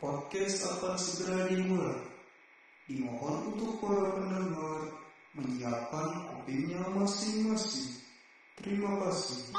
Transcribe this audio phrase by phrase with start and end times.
[0.00, 2.00] Podcast akan segera dimulai.
[2.88, 4.88] Dimohon untuk para pendengar
[5.36, 8.00] menyiapkan kopinya masing-masing.
[8.56, 9.52] Terima kasih.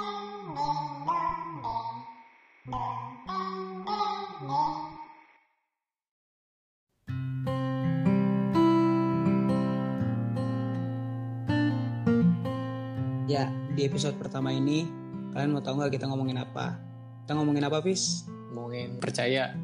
[13.72, 14.84] Di episode pertama ini
[15.32, 16.76] kalian mau tahu nggak kita ngomongin apa?
[17.24, 18.28] Kita ngomongin apa, Pis?
[18.52, 19.56] ngomongin percaya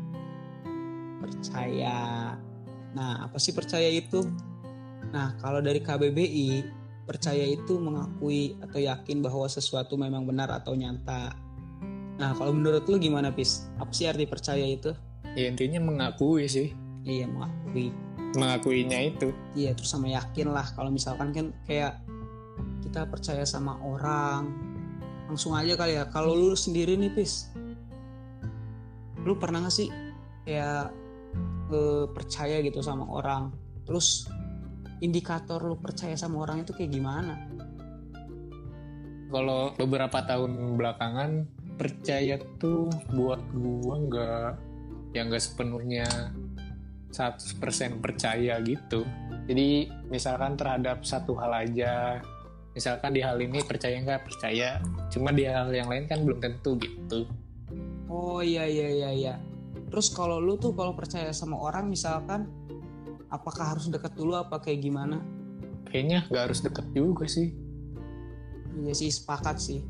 [1.19, 1.97] Percaya.
[2.95, 4.23] Nah, apa sih percaya itu?
[5.11, 6.63] Nah, kalau dari KBBI,
[7.03, 11.35] percaya itu mengakui atau yakin bahwa sesuatu memang benar atau nyata.
[12.15, 13.67] Nah, kalau menurut lu gimana, Pis?
[13.75, 14.93] Apa sih arti percaya itu?
[15.37, 16.73] ya intinya mengakui sih
[17.05, 17.93] Iya, mengakui.
[18.33, 20.65] mengakuinya itu Iya, terus sama yakin lah.
[20.73, 22.01] Kalau misalkan kan kayak
[22.83, 24.51] kita percaya sama orang,
[25.29, 26.07] langsung aja kali ya.
[26.09, 27.51] Kalau lu sendiri nih, Pis,
[29.21, 29.89] lu pernah gak sih
[30.47, 30.93] kayak
[31.73, 33.51] eh, percaya gitu sama orang?
[33.83, 34.27] Terus
[35.03, 37.35] indikator lu percaya sama orang itu kayak gimana?
[39.27, 41.31] kalau beberapa tahun belakangan
[41.75, 44.51] percaya tuh buat gua nggak
[45.13, 46.07] yang nggak sepenuhnya
[47.13, 49.03] 100% percaya gitu
[49.47, 52.19] jadi misalkan terhadap satu hal aja
[52.77, 54.77] misalkan di hal ini percaya nggak percaya
[55.09, 57.25] cuma di hal yang lain kan belum tentu gitu
[58.07, 59.35] Oh iya iya iya iya.
[59.91, 62.47] Terus kalau lu tuh kalau percaya sama orang misalkan
[63.27, 65.19] apakah harus deket dulu apa kayak gimana?
[65.87, 67.55] kayaknya nggak harus deket juga sih
[68.77, 69.81] Iya sih sepakat sih.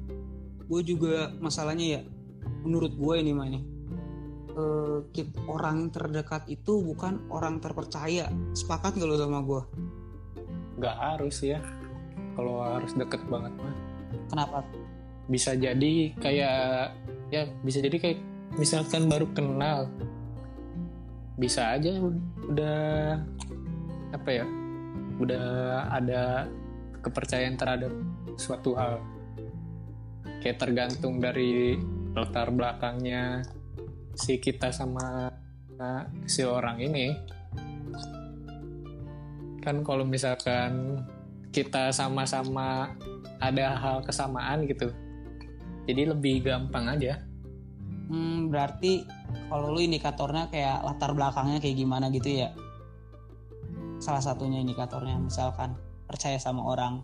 [0.70, 2.02] Gue juga masalahnya ya,
[2.64, 3.64] menurut gue ini mah nih,
[4.56, 8.32] eh, orang terdekat itu bukan orang terpercaya.
[8.56, 9.62] Sepakat gak lo sama gue?
[10.78, 11.58] nggak harus ya
[12.38, 13.76] kalau harus deket banget mah.
[14.30, 14.62] Kenapa?
[15.28, 16.96] bisa jadi kayak
[17.32, 18.20] ya bisa jadi kayak
[18.56, 19.92] misalkan baru kenal
[21.36, 22.00] bisa aja
[22.48, 23.20] udah
[24.16, 24.46] apa ya
[25.20, 25.46] udah
[25.92, 26.48] ada
[27.04, 27.92] kepercayaan terhadap
[28.40, 29.04] suatu hal.
[30.42, 31.76] Kayak tergantung dari
[32.16, 33.44] latar belakangnya
[34.14, 35.30] si kita sama
[35.78, 37.14] uh, si orang ini.
[39.62, 41.02] Kan kalau misalkan
[41.52, 42.94] kita sama-sama
[43.40, 44.92] ada hal kesamaan gitu
[45.88, 47.28] jadi lebih gampang aja
[48.08, 49.04] Hmm, berarti
[49.52, 52.56] kalau lu indikatornya kayak latar belakangnya kayak gimana gitu ya?
[54.00, 55.76] Salah satunya indikatornya misalkan
[56.08, 57.04] percaya sama orang.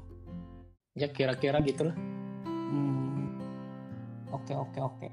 [0.94, 1.98] ya kira-kira gitu lah
[2.46, 3.34] Hmm,
[4.32, 5.10] oke oke oke.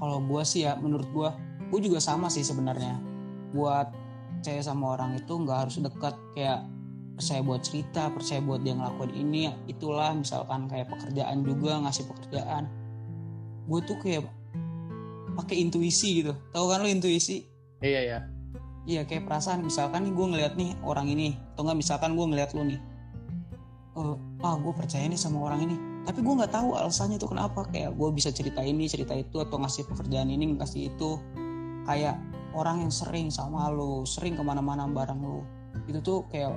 [0.00, 1.36] Kalau gua sih ya, menurut gua,
[1.68, 2.96] gua juga sama sih sebenarnya.
[3.52, 3.92] Buat
[4.38, 6.64] percaya sama orang itu nggak harus dekat kayak
[7.20, 12.64] percaya buat cerita, percaya buat dia ngelakuin ini, itulah misalkan kayak pekerjaan juga ngasih pekerjaan.
[13.68, 14.24] Gue tuh kayak
[15.36, 16.32] pakai intuisi gitu.
[16.56, 17.44] Tahu kan lo intuisi?
[17.80, 18.18] iya ya
[18.88, 21.36] Iya kayak perasaan misalkan nih gue ngeliat nih orang ini.
[21.52, 22.80] Atau nggak misalkan gue ngeliat lu nih.
[24.00, 25.76] Eh, ah gue percaya nih sama orang ini.
[26.08, 27.68] Tapi gue nggak tahu alasannya tuh kenapa.
[27.68, 31.20] Kayak gue bisa cerita ini cerita itu atau ngasih pekerjaan ini ngasih itu.
[31.84, 32.16] Kayak
[32.56, 35.44] orang yang sering sama lu sering ke mana-mana bareng lu.
[35.84, 36.56] Itu tuh kayak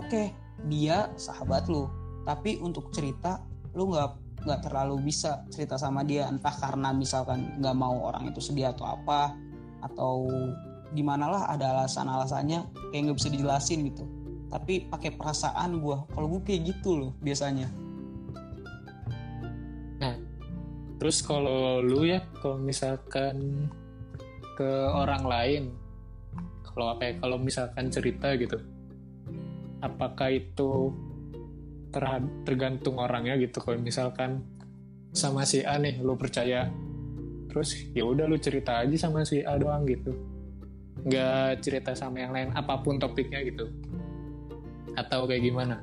[0.00, 0.22] oke
[0.68, 1.88] dia sahabat lu.
[2.24, 3.44] Tapi untuk cerita
[3.76, 6.26] lu nggak nggak terlalu bisa cerita sama dia.
[6.28, 9.36] Entah karena misalkan nggak mau orang itu sedih atau apa
[9.80, 10.28] atau
[10.90, 14.04] di manalah ada alasan-alasannya kayak nggak bisa dijelasin gitu.
[14.50, 17.70] Tapi pakai perasaan gue kalau gue kayak gitu loh biasanya.
[21.00, 23.64] Terus kalau lu ya kalau misalkan
[24.52, 25.62] ke orang lain
[26.60, 28.60] kalau apa ya kalau misalkan cerita gitu
[29.80, 30.94] apakah itu
[32.46, 33.58] tergantung orangnya gitu.
[33.58, 34.46] Kalau misalkan
[35.10, 36.70] sama si A nih lu percaya
[37.50, 40.14] terus ya udah lu cerita aja sama si A doang gitu.
[41.02, 43.66] Nggak cerita sama yang lain apa pun topiknya gitu.
[44.94, 45.82] Atau kayak gimana?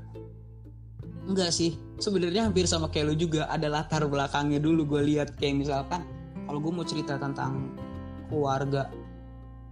[1.27, 1.75] Enggak sih.
[1.99, 3.51] Sebenarnya hampir sama kayak lu juga.
[3.51, 5.35] Ada latar belakangnya dulu gue lihat.
[5.35, 6.07] Kayak misalkan
[6.47, 7.75] kalau gue mau cerita tentang
[8.31, 8.87] keluarga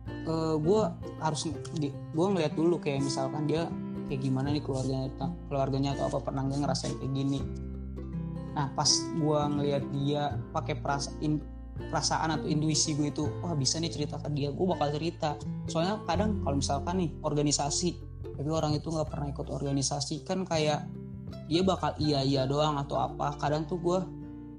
[0.06, 0.82] eh gue
[1.24, 1.42] harus
[1.80, 2.76] gue ngeliat dulu.
[2.84, 3.72] Kayak misalkan dia
[4.08, 5.10] kayak gimana nih keluarganya
[5.50, 7.40] keluarganya atau apa pernah nggak ngerasain kayak gini?
[8.56, 11.42] Nah pas gue ngeliat dia pakai perasaan
[11.76, 15.36] perasaan atau intuisi gue itu wah bisa nih cerita ke dia gue bakal cerita.
[15.68, 17.90] Soalnya kadang kalau misalkan nih organisasi
[18.36, 20.88] tapi orang itu nggak pernah ikut organisasi kan kayak
[21.46, 23.36] dia bakal iya iya doang atau apa.
[23.42, 24.00] Kadang tuh gue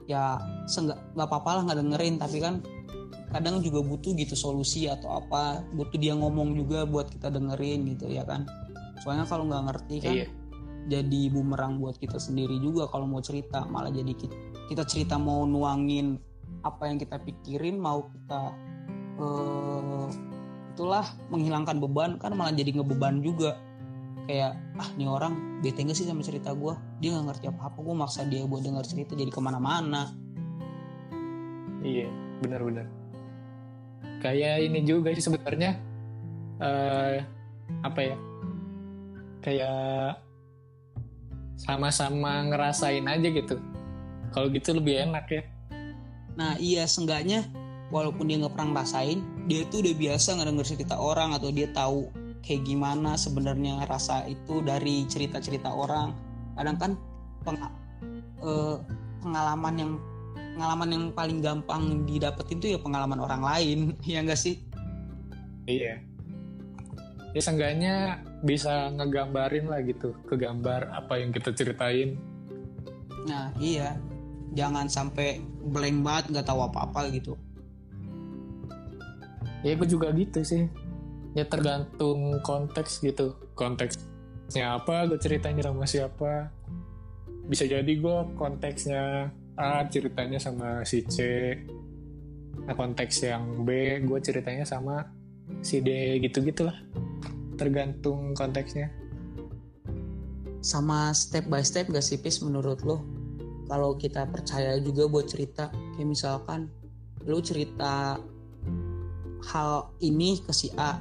[0.07, 0.39] ya
[0.71, 2.63] nggak apa-apa lah nggak dengerin tapi kan
[3.35, 8.07] kadang juga butuh gitu solusi atau apa butuh dia ngomong juga buat kita dengerin gitu
[8.07, 8.47] ya kan
[9.01, 10.29] soalnya kalau nggak ngerti kan iya
[10.87, 14.35] jadi bumerang buat kita sendiri juga kalau mau cerita malah jadi kita,
[14.71, 16.15] kita cerita mau nuangin
[16.63, 18.55] apa yang kita pikirin mau kita
[19.19, 20.07] eh,
[20.71, 23.59] itulah menghilangkan beban kan malah jadi ngebeban juga
[24.31, 27.79] kayak ah nih orang bete gak sih sama cerita gue dia nggak ngerti apa apa
[27.83, 30.15] gue maksa dia buat denger cerita jadi ke mana-mana
[31.87, 32.09] Iya,
[32.43, 32.87] benar-benar.
[34.19, 35.79] Kayak ini juga sih sebenarnya
[36.59, 37.23] eh
[37.87, 38.17] apa ya?
[39.47, 40.27] Kayak
[41.55, 43.63] sama-sama ngerasain aja gitu.
[44.35, 45.43] Kalau gitu lebih enak ya.
[46.35, 47.47] Nah iya seenggaknya
[47.95, 52.11] walaupun dia nggak pernah ngerasain, dia tuh udah biasa ngedenger cerita orang atau dia tahu
[52.43, 56.11] kayak gimana sebenarnya rasa itu dari cerita-cerita orang.
[56.59, 56.93] Kadang kan
[57.47, 57.75] peng-
[58.43, 58.77] eh,
[59.23, 59.93] pengalaman yang
[60.57, 63.79] pengalaman yang paling gampang didapetin tuh ya pengalaman orang lain,
[64.11, 64.59] ya enggak sih?
[65.71, 66.16] Iya.
[67.37, 72.17] Ya seenggaknya bisa ngegambarin lah gitu, kegambar apa yang kita ceritain.
[73.29, 73.93] Nah iya,
[74.57, 77.37] jangan sampai blank banget nggak tahu apa-apa gitu.
[79.61, 80.65] Ya gue juga gitu sih.
[81.37, 83.37] Ya tergantung konteks gitu.
[83.53, 86.49] Konteksnya apa, gue ceritain sama siapa.
[87.45, 89.29] Bisa jadi gue konteksnya
[89.61, 91.21] A ceritanya sama si C.
[92.65, 95.16] Nah konteks yang B gue ceritanya sama
[95.61, 96.77] si D gitu-gitu lah.
[97.57, 98.93] Tergantung konteksnya.
[100.61, 103.03] Sama step by step gak sih Pis menurut lo?
[103.67, 106.71] Kalau kita percaya juga buat cerita, kayak misalkan
[107.27, 108.19] lo cerita
[109.47, 110.99] hal ini ke si A,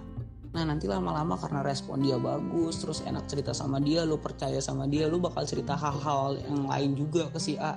[0.55, 4.87] Nah nanti lama-lama karena respon dia bagus Terus enak cerita sama dia Lu percaya sama
[4.87, 7.75] dia Lu bakal cerita hal-hal yang lain juga ke si A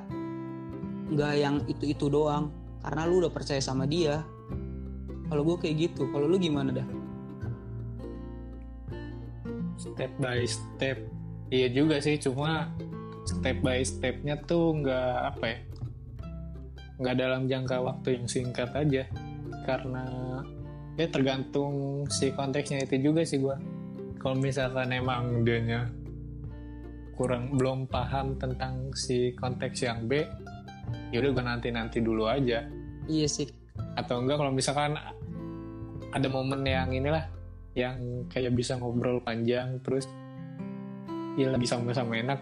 [1.11, 4.23] Nggak yang itu-itu doang Karena lu udah percaya sama dia
[5.29, 6.89] Kalau gue kayak gitu Kalau lu gimana dah?
[9.79, 10.99] Step by step.
[11.49, 12.69] Iya juga sih, cuma
[13.25, 15.59] step by stepnya tuh nggak apa ya?
[16.99, 19.07] Nggak dalam jangka waktu yang singkat aja.
[19.63, 20.05] Karena
[20.99, 23.55] ya tergantung si konteksnya itu juga sih gua.
[24.19, 25.87] Kalau misalkan emang dianya
[27.15, 30.23] kurang belum paham tentang si konteks yang B
[31.11, 32.65] yaudah gue nanti nanti dulu aja.
[33.09, 33.49] Iya sih.
[33.97, 34.95] Atau enggak kalau misalkan
[36.13, 37.29] ada momen yang inilah
[37.77, 40.09] yang kayak bisa ngobrol panjang terus
[41.39, 42.41] ya lagi sama-sama enak.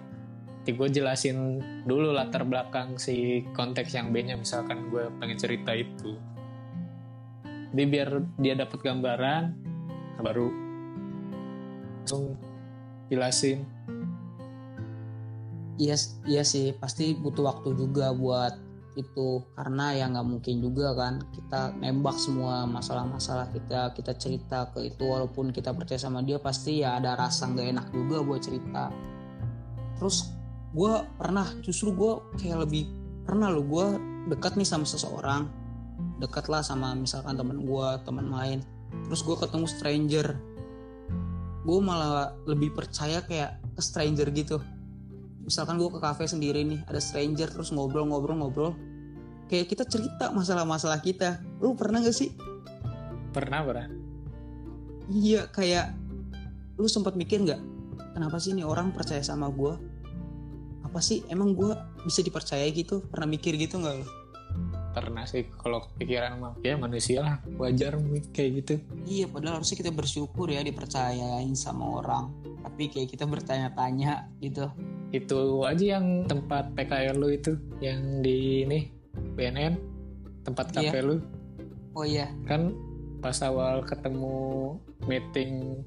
[0.67, 5.71] Ya gue jelasin dulu latar belakang si konteks yang B nya misalkan gue pengen cerita
[5.77, 6.19] itu.
[7.71, 8.09] Jadi biar
[8.41, 9.45] dia dapat gambaran
[10.25, 10.49] baru
[12.03, 12.35] langsung
[13.13, 13.63] jelasin.
[15.77, 18.66] Iya, iya sih pasti butuh waktu juga buat
[18.97, 24.89] itu karena ya nggak mungkin juga kan kita nembak semua masalah-masalah kita kita cerita ke
[24.89, 28.89] itu walaupun kita percaya sama dia pasti ya ada rasa nggak enak juga buat cerita.
[30.01, 30.33] Terus
[30.73, 32.89] gue pernah justru gue kayak lebih
[33.29, 33.87] pernah lo gue
[34.33, 35.47] dekat nih sama seseorang
[36.21, 38.61] dekat lah sama misalkan teman gue teman main
[39.07, 40.27] terus gue ketemu stranger.
[41.69, 44.57] Gue malah lebih percaya kayak stranger gitu
[45.47, 48.75] misalkan gue ke kafe sendiri nih ada stranger terus ngobrol-ngobrol-ngobrol
[49.47, 51.39] kayak kita cerita masalah-masalah kita.
[51.63, 52.35] Lu pernah gak sih?
[53.31, 53.89] Pernah pernah.
[55.07, 55.95] Iya kayak
[56.77, 57.63] lu sempat mikir nggak
[58.13, 59.73] kenapa sih ini orang percaya sama gue
[60.85, 61.73] apa sih emang gue
[62.03, 63.07] bisa dipercaya gitu?
[63.07, 64.07] Pernah mikir gitu nggak lu?
[64.97, 68.01] Pernah sih kalau kepikiran mah ya manusia lah wajar
[68.33, 68.75] kayak gitu.
[69.05, 72.33] Iya padahal harusnya kita bersyukur ya dipercayain sama orang.
[72.65, 74.73] Tapi kayak kita bertanya-tanya gitu
[75.15, 78.91] itu aja yang tempat PKL lu itu yang di ini
[79.39, 79.75] BNN
[80.43, 80.91] tempat Iya.
[80.91, 81.17] kafe lu.
[81.95, 82.29] Oh iya.
[82.45, 82.75] Kan
[83.23, 85.83] pas awal ketemu meeting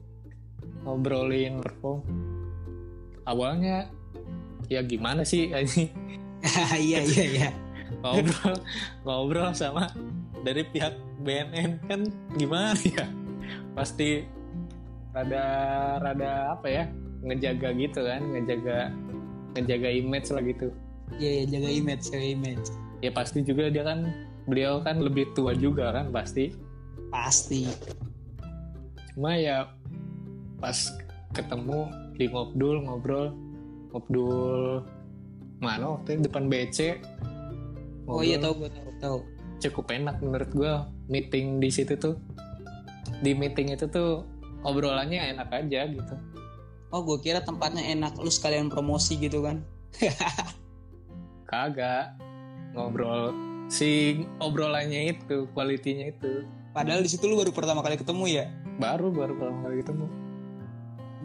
[0.83, 2.01] ngobrolin perform
[3.23, 3.91] awalnya
[4.71, 5.91] ya gimana sih ini
[6.89, 7.49] iya iya iya.
[8.01, 8.55] Ngobrol
[9.03, 9.91] ngobrol sama
[10.41, 12.01] dari pihak BNN kan
[12.39, 13.05] gimana ya?
[13.75, 14.23] Pasti
[15.11, 15.43] rada
[15.99, 16.83] rada apa ya
[17.19, 18.93] ngejaga gitu kan ngejaga
[19.56, 20.68] ngejaga image lah gitu.
[21.18, 22.68] Iya iya jaga image jaga image.
[23.01, 24.06] Ya pasti juga dia kan
[24.46, 26.53] beliau kan lebih tua juga kan pasti.
[27.10, 27.65] Pasti.
[29.15, 29.74] Cuma ya
[30.62, 30.77] pas
[31.34, 31.89] ketemu
[32.20, 33.34] di ngobdul ngobrol.
[33.89, 34.86] Ngobdul
[35.60, 36.22] mana waktu itu?
[36.29, 36.79] Depan BC
[38.10, 38.44] oh iya Ngobrol.
[38.44, 39.18] tahu gue tahu tahu.
[39.60, 40.74] Cukup enak menurut gue
[41.10, 42.15] meeting di situ tuh.
[43.20, 44.24] Di meeting itu tuh
[44.63, 46.15] obrolannya enak aja gitu
[46.89, 49.62] Oh gue kira tempatnya enak lu sekalian promosi gitu kan
[51.50, 52.13] kagak
[52.74, 53.34] ngobrol
[53.69, 58.46] si obrolannya itu kualitinya itu Padahal di situ lu baru pertama kali ketemu ya
[58.77, 60.05] baru baru pertama kali ketemu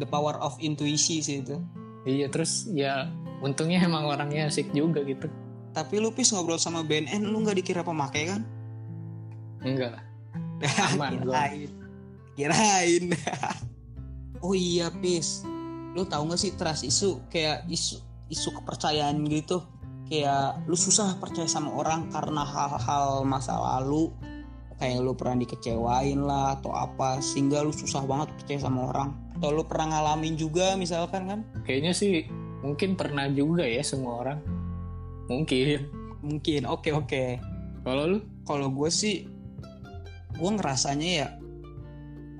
[0.00, 1.56] The power of intuisi sih itu
[2.04, 3.09] iya terus ya
[3.40, 5.28] untungnya emang orangnya asik juga gitu
[5.75, 8.47] Tapi lu pis ngobrol sama BNN lu nggak dikira pemakai kan?
[9.66, 10.04] enggak lah
[10.94, 11.44] Aman, gua.
[11.50, 11.71] kirain.
[12.38, 13.04] Kirain.
[14.44, 15.44] oh iya pis.
[15.94, 17.30] Lu tahu nggak sih trust isu?
[17.30, 19.62] Kayak isu isu kepercayaan gitu.
[20.10, 24.10] Kayak lu susah percaya sama orang karena hal-hal masa lalu.
[24.76, 29.14] Kayak lu pernah dikecewain lah atau apa sehingga lu susah banget percaya sama orang.
[29.38, 31.40] Atau lu pernah ngalamin juga misalkan kan?
[31.62, 32.26] Kayaknya sih
[32.60, 34.38] mungkin pernah juga ya semua orang.
[35.30, 35.88] Mungkin.
[36.20, 36.66] Mungkin.
[36.68, 37.38] Oke oke.
[37.86, 38.18] Kalau lu?
[38.44, 39.24] Kalau gue sih
[40.34, 41.28] gue ngerasanya ya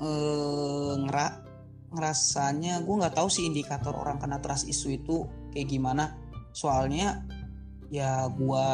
[0.02, 1.43] eh ngera
[1.94, 5.16] ngerasanya gue nggak tahu sih indikator orang kena trust isu itu
[5.54, 6.18] kayak gimana.
[6.50, 7.22] Soalnya
[7.88, 8.66] ya gue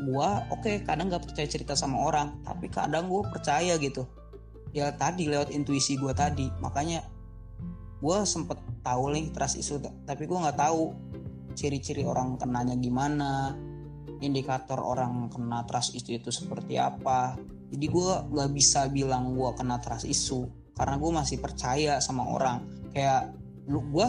[0.00, 4.04] gua oke kadang nggak percaya cerita sama orang tapi kadang gue percaya gitu.
[4.70, 6.46] Ya tadi lewat intuisi gue tadi.
[6.60, 7.00] Makanya
[8.00, 10.92] gue sempet tahu nih trust isu tapi gue nggak tahu
[11.52, 13.52] ciri-ciri orang kenanya gimana
[14.20, 17.36] indikator orang kena trust isu itu seperti apa.
[17.70, 22.64] Jadi gue nggak bisa bilang gue kena trust isu karena gue masih percaya sama orang.
[22.90, 23.34] Kayak
[23.70, 24.08] lu gue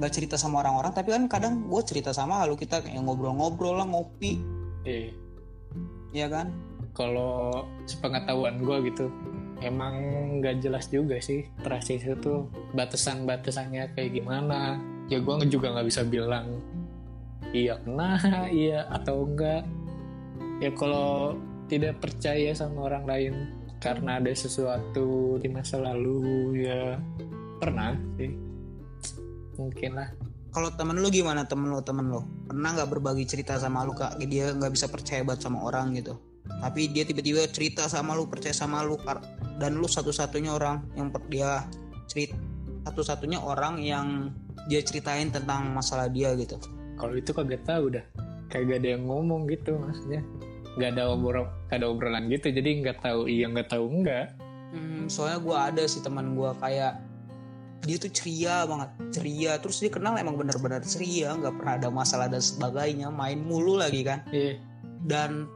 [0.00, 3.86] nggak cerita sama orang-orang tapi kan kadang gue cerita sama lu kita kayak ngobrol-ngobrol lah
[3.88, 4.40] ngopi.
[4.88, 5.12] Eh
[6.16, 6.50] ya kan?
[6.96, 9.06] Kalau sepengetahuan gue gitu
[9.60, 9.94] emang
[10.40, 14.80] nggak jelas juga sih trust itu tuh batasan-batasannya kayak gimana.
[15.12, 16.62] Ya gue juga nggak bisa bilang
[17.50, 18.16] iya kena
[18.64, 19.68] iya atau enggak.
[20.60, 21.36] Ya kalau
[21.68, 23.34] tidak percaya sama orang lain
[23.80, 27.00] karena ada sesuatu di masa lalu ya
[27.56, 28.36] pernah sih.
[29.56, 30.08] Mungkin lah.
[30.52, 31.48] Kalau temen lu gimana?
[31.48, 32.20] Temen lu temen lu.
[32.44, 34.20] Pernah nggak berbagi cerita sama lu kak?
[34.28, 36.20] Dia nggak bisa percaya banget sama orang gitu.
[36.60, 39.00] Tapi dia tiba-tiba cerita sama lu percaya sama lu.
[39.56, 41.64] Dan lu satu-satunya orang yang per- dia
[42.04, 42.36] cerita
[42.80, 44.32] satu-satunya orang yang
[44.68, 46.56] dia ceritain tentang masalah dia gitu.
[47.00, 48.04] Kalau itu kagak tahu dah.
[48.50, 50.20] Kagak ada yang ngomong gitu maksudnya
[50.78, 54.34] nggak ada obrol nggak ada obrolan gitu jadi nggak tahu iya nggak tahu enggak
[54.70, 57.02] Hmm, soalnya gue ada sih teman gue kayak
[57.82, 59.52] dia tuh ceria banget ceria.
[59.58, 64.06] Terus dia kenal emang bener-bener ceria nggak pernah ada masalah dan sebagainya main mulu lagi
[64.06, 64.22] kan.
[64.30, 64.62] Iya.
[65.02, 65.50] Dan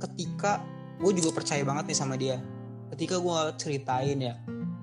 [0.00, 0.64] ketika
[1.02, 2.40] gue juga percaya banget nih sama dia.
[2.96, 4.34] Ketika gue ceritain ya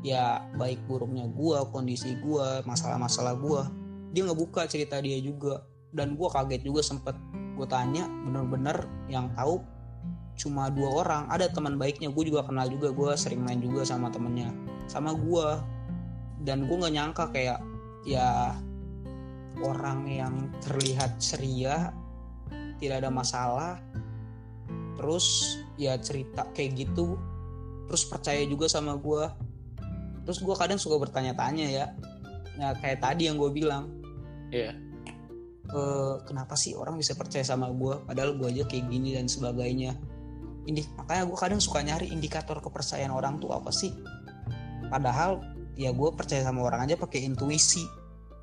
[0.06, 3.62] ya baik buruknya gue kondisi gue masalah-masalah gue
[4.14, 5.66] dia nggak buka cerita dia juga.
[5.90, 7.18] Dan gue kaget juga sempet
[7.56, 9.64] gue tanya bener-bener yang tahu
[10.36, 11.24] cuma dua orang.
[11.32, 14.52] Ada teman baiknya gue juga kenal juga gue sering main juga sama temennya
[14.86, 15.48] sama gue
[16.46, 17.60] dan gue nggak nyangka kayak
[18.06, 18.54] ya
[19.66, 21.90] orang yang terlihat ceria
[22.78, 23.82] tidak ada masalah
[25.00, 27.18] terus ya cerita kayak gitu
[27.90, 29.26] terus percaya juga sama gue
[30.28, 31.86] terus gue kadang suka bertanya-tanya ya
[32.56, 33.92] ya kayak tadi yang gue bilang.
[34.54, 34.85] Iya
[35.66, 39.98] "Eh, kenapa sih orang bisa percaya sama gue padahal gue aja kayak gini dan sebagainya.
[40.66, 43.90] Ini makanya gue kadang suka nyari indikator kepercayaan orang tuh apa sih?
[44.90, 45.42] Padahal
[45.74, 47.82] ya gue percaya sama orang aja pakai intuisi.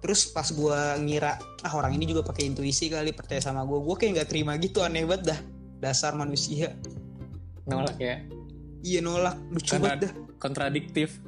[0.02, 3.94] Terus pas gue ngira ah orang ini juga pakai intuisi kali percaya sama gue gue
[3.94, 5.40] kayak nggak terima gitu aneh banget dah.
[5.78, 6.74] Dasar manusia.
[7.70, 8.18] Nolak ya?
[8.82, 9.38] Iya nolak.
[9.54, 10.12] Lucu banget dah.
[10.42, 11.22] kontradiktif.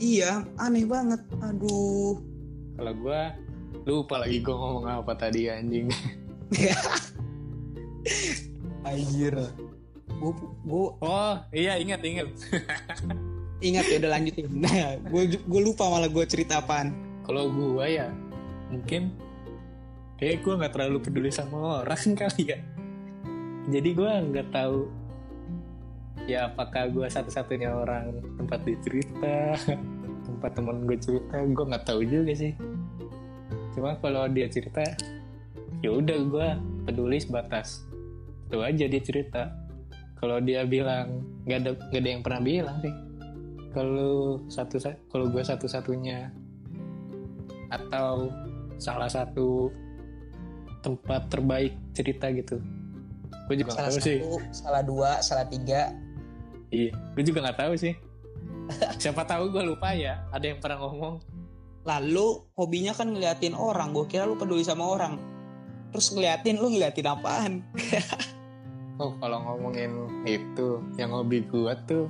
[0.00, 1.20] Iya aneh banget.
[1.44, 2.16] Aduh.
[2.80, 3.20] Kalau gue
[3.86, 5.86] lupa lagi gue ngomong apa tadi anjing.
[8.86, 9.34] Anjir.
[10.18, 10.32] Gue
[10.66, 12.28] gue oh iya ingat ingat.
[13.56, 14.52] Ingat ya udah lanjutin.
[14.52, 16.92] Nah gue gue lupa malah gue cerita apaan.
[17.24, 18.10] Kalau gue ya
[18.68, 19.14] mungkin
[20.18, 22.58] kayak gue nggak terlalu peduli sama orang kali ya.
[23.70, 24.90] Jadi gue nggak tahu
[26.26, 29.54] ya apakah gue satu-satunya orang tempat dicerita
[30.26, 31.38] tempat temen gue cerita.
[31.46, 32.52] Gue nggak tahu juga sih
[33.76, 34.80] cuma kalau dia cerita
[35.84, 36.48] ya udah gue
[36.88, 37.86] peduli sebatas
[38.46, 39.42] itu aja dia cerita.
[40.16, 42.94] Kalau dia bilang nggak ada nggak ada yang pernah bilang sih.
[43.74, 44.80] Kalau satu
[45.12, 46.32] kalau gue satu-satunya
[47.68, 48.30] atau
[48.80, 49.68] salah satu
[50.80, 52.62] tempat terbaik cerita gitu.
[53.50, 54.18] Gue juga salah tahu sih.
[54.22, 55.92] satu salah dua salah tiga.
[56.70, 57.94] Iya gue juga nggak tahu sih.
[59.02, 61.20] Siapa tahu gue lupa ya ada yang pernah ngomong
[61.86, 65.16] lalu hobinya kan ngeliatin orang gue kira lu peduli sama orang.
[65.88, 67.52] Terus ngeliatin lu ngeliatin apaan?
[68.96, 69.92] Oh kalau ngomongin
[70.24, 72.08] itu yang hobi gue tuh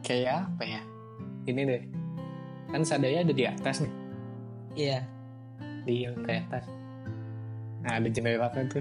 [0.00, 0.80] kayak apa ya?
[1.44, 1.82] Ini deh.
[2.72, 3.92] Kan sadaya ada di atas nih.
[4.72, 5.04] Iya.
[5.84, 6.64] Di lantai atas.
[7.84, 8.80] Nah ada jendela kan tuh?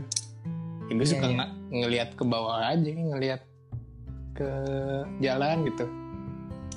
[0.88, 1.36] Ya, gue Iya, suka iya.
[1.43, 3.41] ng- ngelihat ke bawah aja ngelihat
[4.31, 4.48] ke
[5.19, 5.86] jalan gitu.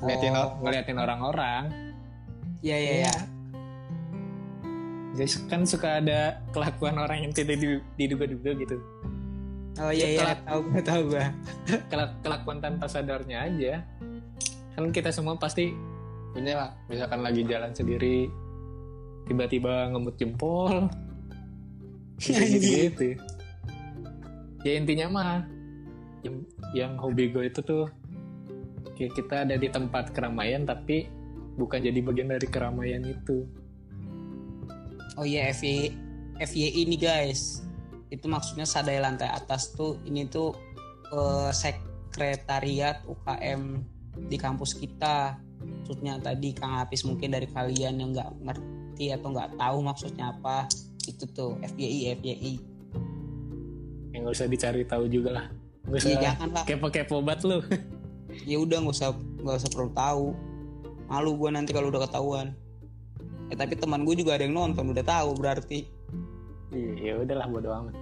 [0.03, 0.51] Ngeliatin Oh.
[0.59, 1.65] ngeliatin orang-orang
[2.61, 3.15] iya iya iya.
[5.11, 8.77] jadi kan suka ada kelakuan orang yang tidak di- diduga-duga gitu.
[9.81, 10.37] Oh iya iya.
[10.45, 11.25] Tahu gue tahu gue
[11.91, 13.83] Kelak- kelakuan tanpa sadarnya aja.
[14.77, 15.73] Kan kita semua pasti
[16.31, 18.31] punya lah misalkan lagi jalan sendiri
[19.27, 20.87] tiba-tiba ngemut jempol.
[22.21, 23.09] Gitu gitu.
[24.63, 25.33] Ya intinya mah
[26.23, 26.37] yang,
[26.77, 27.89] yang hobi gue itu tuh
[28.95, 31.09] kayak kita ada di tempat keramaian tapi
[31.55, 33.47] bukan jadi bagian dari keramaian itu
[35.19, 35.93] Oh iya FY
[36.41, 37.61] FYI ini guys.
[38.09, 40.55] Itu maksudnya sadai lantai atas tuh ini tuh
[41.13, 43.85] eh, sekretariat UKM
[44.31, 45.37] di kampus kita.
[45.61, 50.65] Maksudnya tadi Kang Apis mungkin dari kalian yang nggak ngerti atau nggak tahu maksudnya apa
[51.05, 52.53] itu tuh FYI FYI.
[54.11, 55.47] yang nggak usah dicari tahu juga lah
[55.87, 56.65] nggak usah Iya jangan lah.
[56.67, 57.59] kepo-kepo banget lu
[58.43, 59.11] Ya udah nggak usah
[59.43, 60.27] nggak usah perlu tahu.
[61.11, 62.55] Malu gue nanti kalau udah ketahuan.
[63.51, 65.85] Eh tapi teman gue juga ada yang nonton udah tahu berarti.
[66.71, 67.95] iya ya udahlah bodo amat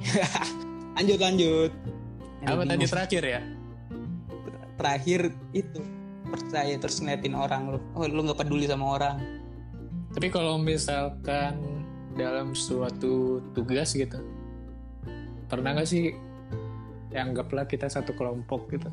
[0.96, 1.72] Lanjut lanjut.
[2.48, 3.40] apa Aduh, tadi terakhir ya
[4.78, 5.82] terakhir itu
[6.30, 9.18] percaya terus ngeliatin orang lu oh lu nggak peduli sama orang
[10.08, 11.60] Tapi kalau misalkan
[12.16, 14.16] dalam suatu tugas gitu,
[15.46, 16.16] pernah nggak sih
[17.12, 18.88] ya anggaplah kita satu kelompok gitu,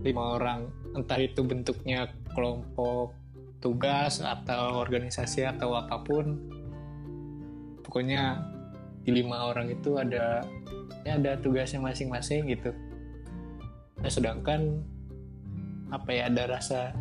[0.00, 3.14] lima orang, entah itu bentuknya kelompok
[3.60, 6.40] tugas atau organisasi atau apa pun,
[7.84, 8.40] pokoknya
[9.04, 10.44] di lima orang itu ada
[11.04, 12.72] ya ada tugasnya masing-masing gitu.
[14.00, 14.80] Nah, sedangkan
[15.92, 16.94] apa ya ada rasa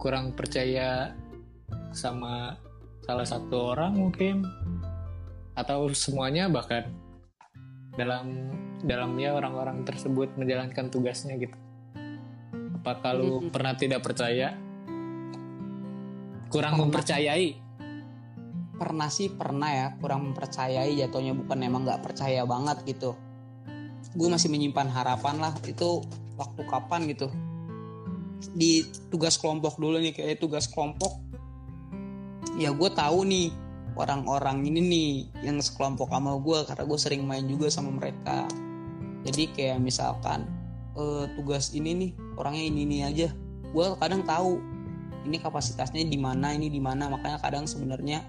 [0.00, 1.14] kurang percaya
[1.92, 2.58] sama
[3.06, 4.42] salah satu orang mungkin
[5.56, 6.90] atau semuanya bahkan
[7.96, 8.52] dalam
[8.84, 11.56] dalamnya orang-orang tersebut menjalankan tugasnya gitu.
[12.86, 13.50] Apa kalau Hmm.
[13.50, 14.54] pernah tidak percaya
[16.46, 16.86] kurang Pernah.
[16.86, 17.48] mempercayai?
[18.76, 23.16] pernah sih pernah ya kurang mempercayai jatuhnya bukan emang nggak percaya banget gitu
[24.12, 26.04] gue masih menyimpan harapan lah itu
[26.36, 27.26] waktu kapan gitu
[28.52, 31.16] di tugas kelompok dulu nih kayak tugas kelompok
[32.54, 33.48] ya gue tahu nih
[33.96, 38.44] orang-orang ini nih yang sekelompok sama gue karena gue sering main juga sama mereka
[39.24, 40.44] jadi kayak misalkan
[40.94, 43.28] eh, tugas ini nih orangnya ini ini aja.
[43.72, 44.60] Gue kadang tahu
[45.26, 47.10] ini kapasitasnya di mana ini di mana.
[47.10, 48.22] Makanya kadang sebenarnya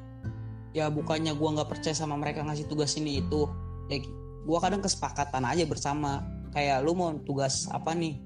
[0.76, 3.46] ya bukannya gue nggak percaya sama mereka ngasih tugas ini itu.
[3.88, 4.02] Ya
[4.48, 6.26] gue kadang kesepakatan aja bersama.
[6.56, 8.18] Kayak lu mau tugas apa nih?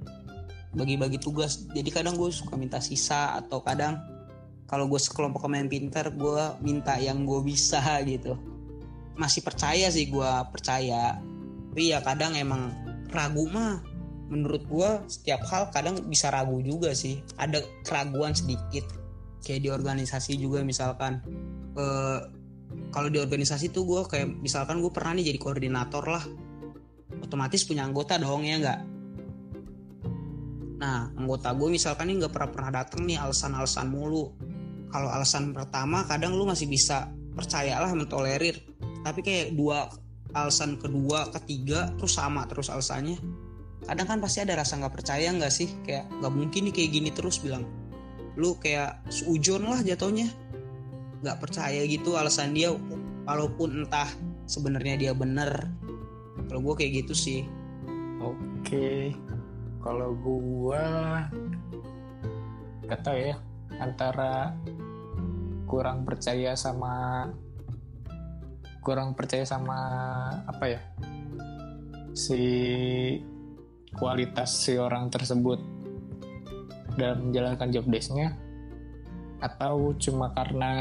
[0.71, 1.67] Bagi-bagi tugas.
[1.75, 3.99] Jadi kadang gue suka minta sisa atau kadang
[4.71, 8.39] kalau gue sekelompok pemain pintar gue minta yang gue bisa gitu.
[9.19, 11.19] Masih percaya sih gue percaya.
[11.71, 12.71] Tapi ya kadang emang
[13.11, 13.90] ragu mah
[14.31, 17.19] menurut gue setiap hal kadang bisa ragu juga sih.
[17.35, 18.87] Ada keraguan sedikit
[19.43, 21.19] kayak di organisasi juga misalkan.
[21.75, 22.19] Eh,
[22.95, 26.23] kalau di organisasi tuh gue kayak misalkan gue pernah nih jadi koordinator lah.
[27.19, 28.79] Otomatis punya anggota dong ya nggak?
[30.79, 34.31] Nah anggota gue misalkan nih nggak pernah pernah datang nih alasan-alasan mulu.
[34.87, 38.63] Kalau alasan pertama kadang lu masih bisa percayalah mentolerir.
[39.03, 39.91] Tapi kayak dua
[40.31, 43.19] alasan kedua ketiga terus sama terus alasannya
[43.85, 45.69] kadang kan pasti ada rasa nggak percaya nggak sih?
[45.85, 47.65] Kayak nggak mungkin nih kayak gini terus bilang.
[48.37, 50.29] Lu kayak seujon lah jatuhnya.
[51.21, 52.73] Nggak percaya gitu alasan dia
[53.25, 54.09] walaupun entah
[54.45, 55.69] sebenarnya dia bener.
[56.49, 57.41] Kalau gue kayak gitu sih.
[58.21, 59.17] Oke,
[59.81, 61.25] kalau gua
[62.85, 63.33] gak tau ya
[63.81, 64.53] antara
[65.65, 67.25] kurang percaya sama
[68.85, 69.79] kurang percaya sama
[70.45, 70.81] apa ya?
[72.13, 72.41] Si
[73.95, 75.59] kualitas si orang tersebut
[76.95, 78.35] dalam menjalankan job desk-nya
[79.41, 80.73] atau cuma karena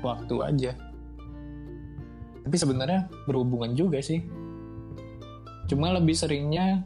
[0.00, 0.72] waktu aja?
[2.40, 4.24] Tapi sebenarnya berhubungan juga sih.
[5.70, 6.82] Cuma lebih seringnya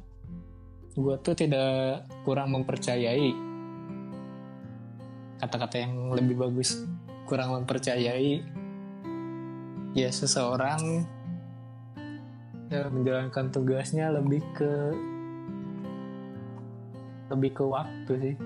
[0.94, 3.32] gue tuh tidak kurang mempercayai
[5.40, 6.84] kata-kata yang lebih bagus.
[7.24, 8.44] Kurang mempercayai
[9.96, 11.06] ya seseorang
[12.74, 14.72] ya, menjalankan tugasnya lebih ke
[17.30, 18.36] lebih ke waktu sih.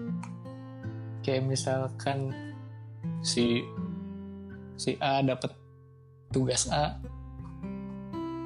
[1.25, 2.33] Kayak misalkan
[3.25, 3.65] si
[4.79, 5.57] si A dapat
[6.31, 7.01] tugas A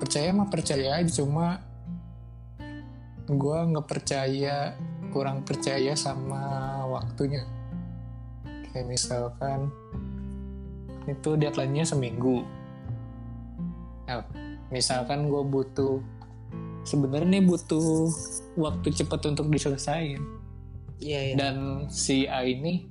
[0.03, 1.63] percaya mah percaya aja cuma
[3.31, 4.75] gue nggak percaya
[5.15, 6.43] kurang percaya sama
[6.91, 7.45] waktunya.
[8.73, 9.69] Kayak misalkan
[11.07, 12.43] itu deadline-nya seminggu.
[14.09, 14.25] Nah,
[14.73, 16.01] misalkan gue butuh
[16.83, 18.09] sebenarnya nih butuh
[18.59, 20.19] waktu cepat untuk diselesain.
[20.99, 21.35] Iya iya.
[21.37, 22.89] Dan si A ini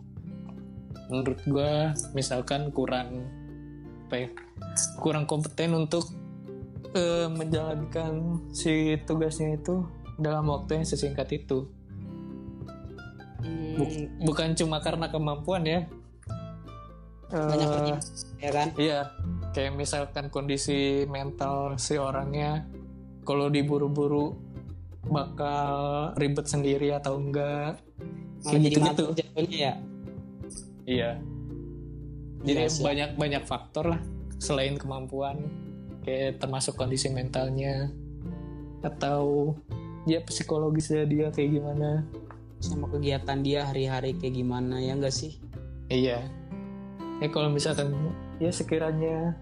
[1.12, 1.72] menurut gue
[2.15, 3.28] misalkan kurang
[4.08, 4.30] apa ya
[5.00, 6.08] kurang kompeten untuk
[6.96, 9.84] eh, menjalankan si tugasnya itu
[10.20, 11.67] dalam waktu yang sesingkat itu.
[13.41, 15.88] Hmm, Buk- bukan cuma karena kemampuan ya.
[17.32, 17.91] Banyak lagi
[18.44, 18.67] ya kan?
[18.76, 19.00] Iya,
[19.51, 22.65] kayak misalkan kondisi mental si orangnya
[23.27, 24.33] kalau diburu-buru
[25.07, 25.73] bakal
[26.15, 27.77] ribet sendiri atau enggak.
[28.41, 28.81] malah gitu-gitu.
[28.81, 29.73] mati jatuhnya ya
[30.81, 31.11] Iya.
[32.41, 34.01] Jadi Iya banyak banyak faktor lah
[34.41, 35.37] selain kemampuan,
[36.01, 37.93] kayak termasuk kondisi mentalnya
[38.81, 39.53] atau
[40.09, 42.01] ya psikologisnya dia kayak gimana.
[42.61, 45.33] sama kegiatan dia hari-hari kayak gimana ya enggak sih
[45.89, 46.29] Iya.
[47.21, 47.93] Ya kalau misalkan
[48.41, 49.38] ya sekiranya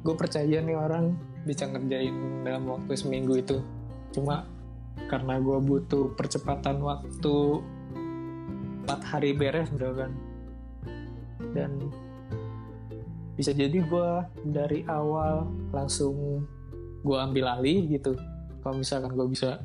[0.00, 1.12] gue percaya nih orang
[1.44, 2.16] bisa ngerjain
[2.48, 3.60] dalam waktu seminggu itu.
[4.16, 4.48] Cuma
[5.12, 7.36] karena gue butuh percepatan waktu
[8.88, 10.16] empat hari beres misalkan.
[11.52, 11.92] Dan
[13.36, 14.10] bisa jadi gue
[14.48, 15.44] dari awal
[15.76, 16.48] langsung
[17.04, 18.16] gue ambil alih gitu.
[18.64, 19.60] Kalau misalkan gue bisa.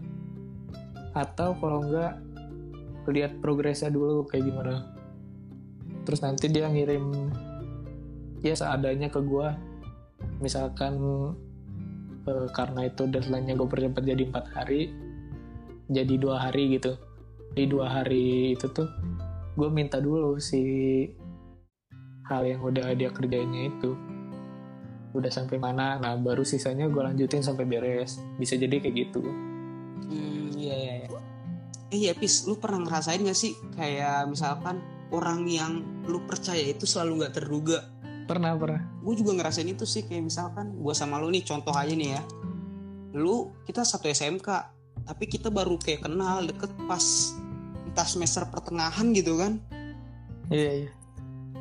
[1.15, 2.19] Atau kalau enggak
[3.07, 4.94] lihat progresnya dulu kayak gimana
[6.05, 7.33] terus nanti dia ngirim
[8.45, 9.57] ya seadanya ke gua.
[10.39, 10.95] Misalkan
[12.29, 14.93] eh, karena itu deadline-nya gue percepat jadi empat hari
[15.89, 16.97] jadi dua hari gitu.
[17.55, 18.89] Di dua hari itu tuh
[19.55, 20.61] gue minta dulu si
[22.27, 23.93] hal yang udah dia kerjainnya itu.
[25.15, 25.95] Udah sampai mana?
[26.01, 28.19] Nah baru sisanya gue lanjutin sampai beres.
[28.35, 29.21] Bisa jadi kayak gitu.
[30.11, 31.09] Hmm, iya iya iya.
[31.93, 34.81] Eh iya Pis, lu pernah ngerasain gak sih kayak misalkan
[35.13, 37.91] orang yang lu percaya itu selalu nggak terduga.
[38.25, 41.93] pernah pernah Gue juga ngerasain itu sih kayak misalkan gue sama lu nih contoh aja
[41.93, 42.21] nih ya.
[43.13, 44.49] Lu kita satu SMK,
[45.05, 47.05] tapi kita baru kayak kenal deket pas
[47.85, 49.61] entah semester pertengahan gitu kan.
[50.49, 50.91] iya iya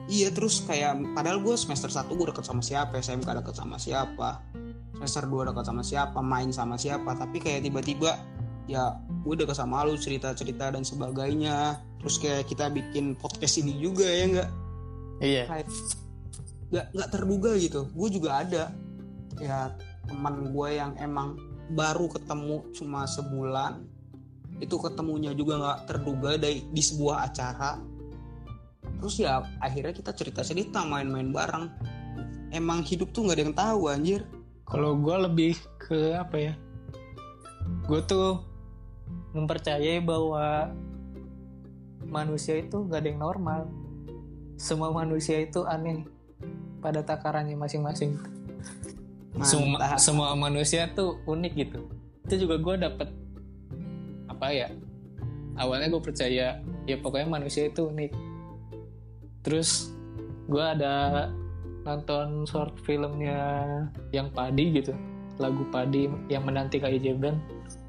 [0.05, 4.45] Iya terus kayak padahal gue semester 1 gue deket sama siapa, SMK deket sama siapa,
[5.01, 8.21] semester 2 deket sama siapa, main sama siapa, tapi kayak tiba-tiba
[8.65, 14.09] ya gue deket sama lu cerita-cerita dan sebagainya, terus kayak kita bikin podcast ini juga
[14.09, 14.51] ya nggak,
[15.21, 15.45] iya.
[15.45, 15.69] Kayak
[16.73, 17.81] nggak nggak terduga gitu.
[17.93, 18.73] Gue juga ada.
[19.43, 19.75] Ya
[20.09, 21.37] teman gue yang emang
[21.73, 23.85] baru ketemu cuma sebulan,
[24.61, 27.81] itu ketemunya juga nggak terduga dari di sebuah acara.
[29.01, 31.69] Terus ya akhirnya kita cerita cerita main-main bareng.
[32.55, 34.21] Emang hidup tuh nggak ada yang tahu anjir.
[34.65, 36.55] Kalau gue lebih ke apa ya?
[37.85, 38.54] Gue tuh
[39.35, 40.71] mempercayai bahwa
[42.07, 43.61] manusia itu gak ada yang normal.
[44.55, 46.07] Semua manusia itu aneh
[46.79, 48.17] pada takarannya masing-masing.
[49.43, 51.81] Semua, semua manusia tuh unik gitu.
[52.23, 53.09] Itu juga gue dapet
[54.31, 54.71] apa ya?
[55.59, 58.15] Awalnya gue percaya ya pokoknya manusia itu unik.
[59.43, 59.91] Terus
[60.47, 61.29] gue ada
[61.85, 63.67] nonton short filmnya
[64.15, 64.97] yang padi gitu
[65.37, 67.39] lagu padi yang menanti KIJ Band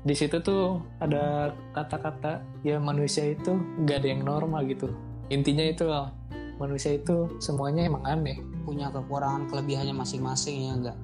[0.06, 3.58] di situ tuh ada kata-kata ya manusia itu
[3.90, 4.94] gak ada yang normal gitu.
[5.34, 6.14] Intinya itu loh
[6.62, 8.38] manusia itu semuanya emang aneh.
[8.64, 10.98] Punya kekurangan kelebihannya masing-masing ya enggak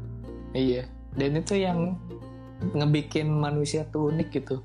[0.55, 0.83] iya.
[1.17, 1.97] Dan itu yang
[2.77, 4.61] ngebikin manusia tuh unik gitu.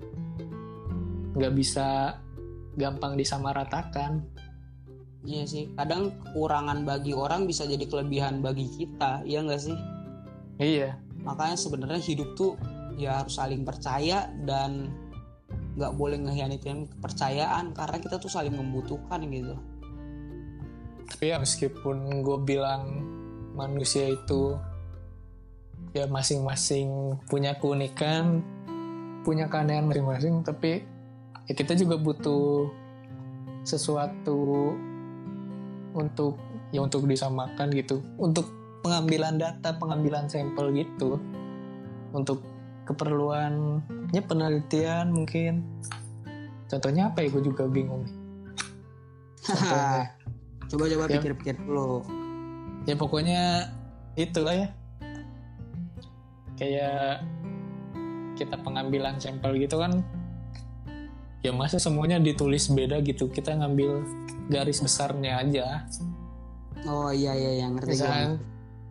[1.35, 2.21] Nggak bisa
[2.77, 4.23] gampang disamaratakan.
[5.27, 5.65] Iya sih.
[5.75, 9.77] Kadang kekurangan bagi orang bisa jadi kelebihan bagi kita ya enggak sih?
[10.61, 11.01] Iya.
[11.27, 12.55] Makanya sebenarnya hidup tuh
[12.97, 14.93] ya harus saling percaya dan
[15.77, 19.55] nggak boleh ngehianatin kepercayaan karena kita tuh saling membutuhkan gitu.
[21.07, 23.05] Tapi ya meskipun gue bilang
[23.53, 24.57] manusia itu
[25.93, 28.45] ya masing-masing punya keunikan
[29.25, 30.85] punya keanehan masing-masing tapi
[31.49, 32.69] ya kita juga butuh
[33.67, 34.73] sesuatu
[35.97, 36.39] untuk
[36.71, 38.01] ya untuk disamakan gitu.
[38.17, 38.49] Untuk
[38.87, 41.19] pengambilan data pengambilan sampel gitu.
[42.15, 42.56] Untuk
[42.87, 45.67] keperluannya penelitian mungkin.
[46.71, 47.29] Contohnya apa ya?
[47.31, 48.07] Gue juga bingung.
[49.47, 50.07] Nih
[50.67, 51.19] coba-coba Ya.
[51.19, 52.03] pikir-pikir dulu.
[52.87, 53.71] Ya pokoknya
[54.15, 54.69] itulah ya.
[56.57, 57.23] Kayak
[58.35, 60.05] kita pengambilan sampel gitu kan
[61.45, 63.31] ya masa semuanya ditulis beda gitu.
[63.31, 64.03] Kita ngambil
[64.51, 65.87] garis besarnya aja.
[66.87, 68.39] Oh iya iya yang ngerti misalnya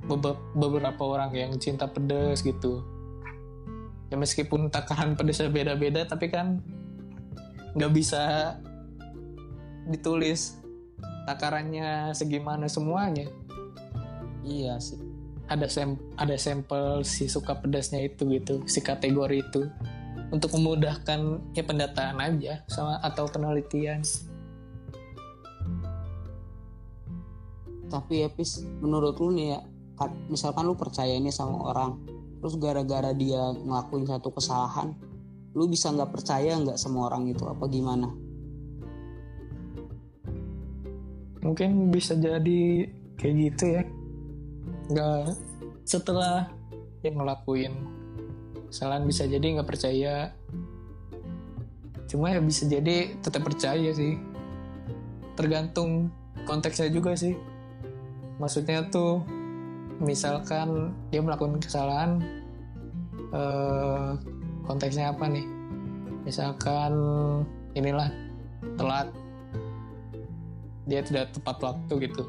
[0.08, 2.84] bebe- beberapa orang yang cinta pedas gitu
[4.10, 6.62] ya meskipun takaran pedasnya beda-beda tapi kan
[7.76, 8.56] nggak bisa
[9.90, 10.58] ditulis
[11.26, 13.28] takarannya segimana semuanya.
[14.46, 15.02] Iya sih.
[15.46, 19.66] Ada sem ada sampel si suka pedasnya itu gitu si kategori itu.
[20.34, 24.02] Untuk memudahkan ya pendataan aja sama atau penelitian.
[27.86, 29.60] Tapi ya pis menurut lu nih ya
[29.94, 32.02] ka- misalkan lu percaya ini sama orang
[32.40, 34.96] terus gara-gara dia ngelakuin satu kesalahan
[35.56, 37.48] lu bisa nggak percaya nggak sama orang itu?
[37.48, 38.12] Apa gimana?
[41.40, 43.84] Mungkin bisa jadi kayak gitu ya.
[44.92, 45.40] Nggak
[45.88, 46.52] setelah
[47.08, 47.74] yang ngelakuin
[48.68, 50.36] kesalahan bisa jadi nggak percaya.
[52.12, 54.20] Cuma ya bisa jadi tetap percaya sih.
[55.40, 56.12] Tergantung
[56.44, 57.40] konteksnya juga sih.
[58.44, 59.24] Maksudnya tuh
[60.04, 62.20] misalkan dia melakukan kesalahan
[63.32, 64.12] eh,
[64.68, 65.46] konteksnya apa nih?
[66.26, 66.94] Misalkan
[67.78, 68.10] inilah
[68.76, 69.08] telat.
[70.86, 72.24] Dia tidak tepat waktu gitu.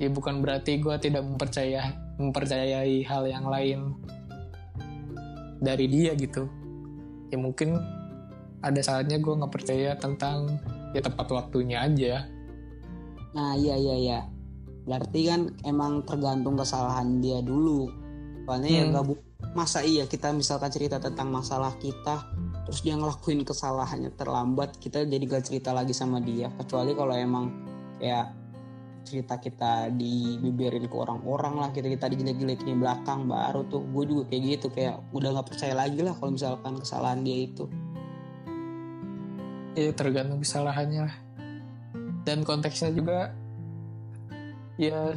[0.00, 3.96] Ya bukan berarti gue tidak mempercaya mempercayai hal yang lain
[5.62, 6.50] dari dia gitu.
[7.30, 7.78] Ya mungkin
[8.60, 10.60] ada saatnya gue nggak percaya tentang
[10.92, 12.28] ya tepat waktunya aja.
[13.32, 14.20] Nah iya iya iya
[14.82, 17.86] berarti kan emang tergantung kesalahan dia dulu.
[18.46, 18.90] Soalnya ya Hmm.
[18.94, 22.24] nggak bu- masa iya kita misalkan cerita tentang masalah kita
[22.62, 26.48] terus dia ngelakuin kesalahannya terlambat kita jadi gak cerita lagi sama dia.
[26.56, 27.50] Kecuali kalau emang
[27.98, 28.32] kayak
[29.02, 34.22] cerita kita dibibirin ke orang-orang lah kita kita dijelek-jelekin di belakang baru tuh gue juga
[34.30, 37.66] kayak gitu kayak udah nggak percaya lagi lah kalau misalkan kesalahan dia itu.
[39.74, 41.16] Ya tergantung kesalahannya lah.
[42.22, 43.34] Dan konteksnya juga
[44.80, 45.16] ya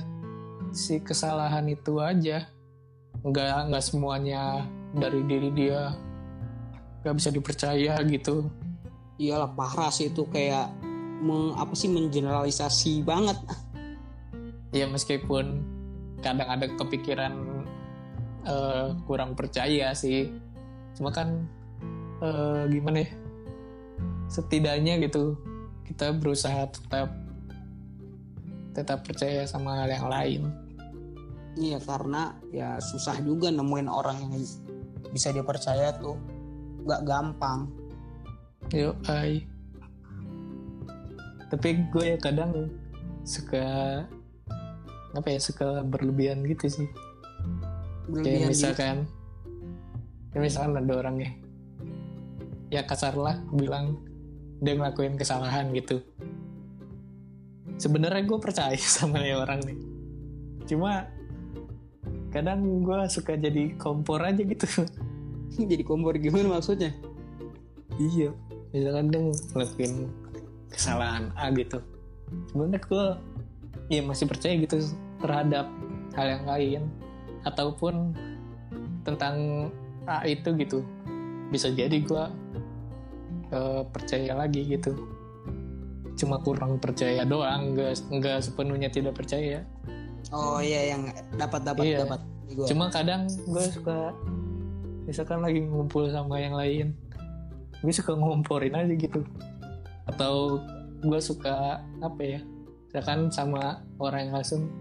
[0.75, 2.47] si kesalahan itu aja.
[3.25, 4.65] Nggak nggak semuanya
[4.95, 5.95] dari diri dia.
[7.03, 8.49] Nggak bisa dipercaya gitu.
[9.15, 10.67] Iyalah parah sih itu kayak
[11.23, 13.39] meng, apa sih mengeneralisasi banget.
[14.75, 15.63] Ya meskipun
[16.19, 17.33] kadang ada kepikiran
[18.43, 20.27] eh, kurang percaya sih.
[20.99, 21.47] Cuma kan
[22.19, 23.09] eh, gimana ya?
[24.27, 25.39] Setidaknya gitu
[25.85, 27.24] kita berusaha tetap
[28.75, 30.65] tetap percaya sama hal yang lain
[31.55, 34.35] Iya karena ya susah juga nemuin orang yang
[35.15, 36.19] bisa dipercaya tuh
[36.83, 37.71] nggak gampang.
[38.75, 39.47] Yo, hai.
[41.47, 42.67] Tapi gue ya kadang
[43.23, 43.63] suka
[45.15, 46.87] apa ya suka berlebihan gitu sih.
[46.91, 48.51] Kayak Berlebihan gitu.
[48.51, 48.95] misalkan,
[50.35, 51.31] ya misalkan ada orang ya,
[52.67, 54.03] ya kasar lah bilang
[54.59, 56.03] dia ngelakuin kesalahan gitu.
[57.75, 59.77] Sebenarnya gue percaya sama ya orang nih.
[60.65, 61.07] Cuma
[62.35, 64.67] kadang gue suka jadi kompor aja gitu.
[65.71, 66.91] Jadi kompor gimana maksudnya?
[67.95, 68.35] Iya,
[68.75, 69.23] misalkan dia
[69.55, 70.11] ngelakuin
[70.67, 71.79] kesalahan A gitu.
[72.51, 73.05] Sebenarnya gue
[73.87, 74.83] ya masih percaya gitu
[75.23, 75.71] terhadap
[76.19, 76.81] hal yang lain
[77.47, 78.11] ataupun
[79.07, 79.69] tentang
[80.11, 80.83] A itu gitu.
[81.55, 82.25] Bisa jadi gue
[83.55, 85.14] eh, percaya lagi gitu.
[86.15, 89.63] Cuma kurang percaya doang, nggak nggak sepenuhnya tidak percaya.
[90.31, 91.97] Oh iya yang dapat dapat Iya.
[92.07, 92.21] dapat.
[92.55, 92.65] Gua.
[92.69, 94.13] Cuma kadang gue suka
[95.05, 96.95] misalkan lagi ngumpul sama yang lain,
[97.83, 99.21] gue suka ngomporin aja gitu.
[100.07, 100.61] Atau
[101.03, 102.39] gue suka apa ya?
[102.89, 104.71] Misalkan sama orang yang langsung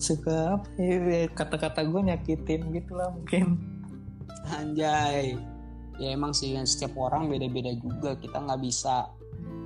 [0.00, 3.60] suka apa ya kata-kata gue nyakitin gitu lah mungkin
[4.48, 5.36] Anjay.
[6.00, 8.16] Ya emang sih setiap orang beda-beda juga.
[8.16, 9.04] Kita nggak bisa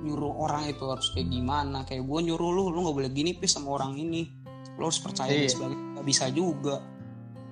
[0.05, 1.81] nyuruh orang itu harus kayak gimana.
[1.83, 4.29] Kayak gue nyuruh lu, lu nggak boleh gini pis sama orang ini.
[4.77, 5.49] Lu harus percaya Iya.
[5.49, 5.97] sebagainya.
[5.97, 6.75] Nggak bisa juga.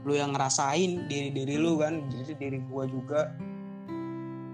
[0.03, 3.31] Lu yang ngerasain diri diri lu kan, jadi diri gue juga.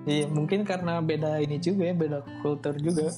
[0.08, 3.12] Iya mungkin karena beda ini juga ya beda kultur juga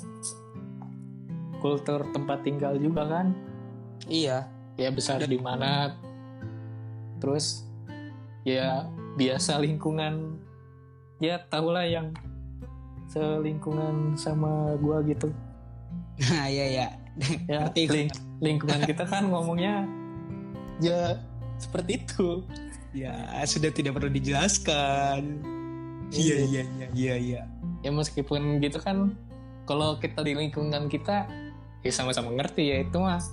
[1.62, 3.38] kultur tempat tinggal juga kan
[4.10, 4.50] Iya.
[4.76, 5.94] ya besar di mana
[7.22, 7.64] terus
[8.42, 10.42] ya biasa lingkungan
[11.22, 12.12] ya tau lah yang
[13.12, 15.28] selingkungan sama gua gitu
[16.22, 16.88] Nah iya ya.
[17.46, 17.92] ya gua.
[17.92, 19.84] ling- lingkungan kita kan ngomongnya
[20.80, 21.20] ya
[21.58, 22.42] seperti itu
[22.92, 23.16] Ya
[23.48, 25.40] sudah tidak perlu dijelaskan.
[26.12, 27.42] Iya, iya iya iya iya.
[27.80, 29.16] ya meskipun gitu kan
[29.64, 31.24] kalau kita di lingkungan kita
[31.82, 33.24] ya sama-sama ngerti ya itu mah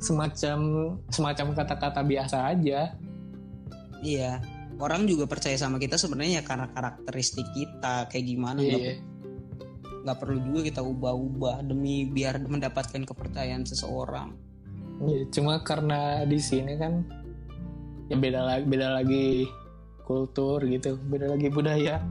[0.00, 0.58] semacam
[1.06, 2.96] semacam kata-kata biasa aja
[4.00, 4.40] Iya.
[4.80, 8.94] Orang juga percaya sama kita sebenarnya ya karena karakteristik kita kayak gimana nggak iya
[10.02, 14.34] nggak perlu juga kita ubah-ubah demi biar mendapatkan kepercayaan seseorang.
[14.98, 17.06] Iya, cuma karena di sini kan
[18.10, 19.46] ya beda lagi beda lagi
[20.02, 22.02] kultur gitu beda lagi budaya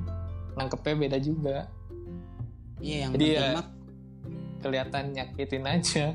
[0.56, 1.58] nangkepnya beda juga
[2.82, 3.68] Iya yang Jadi penting ya- mah
[4.62, 6.06] kelihatan nyakitin aja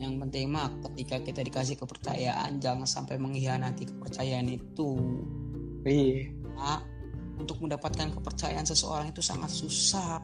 [0.00, 4.96] yang penting mah ketika kita dikasih kepercayaan jangan sampai mengkhianati kepercayaan itu.
[5.84, 6.28] Iya.
[6.56, 6.80] Nah,
[7.40, 10.20] untuk mendapatkan kepercayaan seseorang itu sangat susah.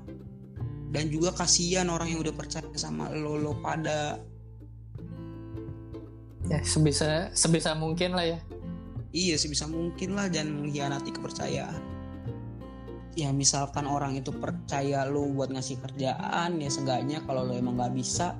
[0.87, 4.23] dan juga kasihan orang yang udah percaya sama lo lo pada.
[6.47, 8.39] Ya sebisa sebisa mungkin lah ya.
[9.11, 11.83] Iya sebisa mungkin lah jangan mengkhianati kepercayaan.
[13.19, 17.93] Ya misalkan orang itu percaya lo buat ngasih kerjaan ya seenggaknya kalau lo emang nggak
[17.93, 18.39] bisa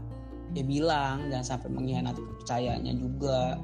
[0.55, 3.59] ya bilang jangan sampai mengkhianati kepercayaannya juga.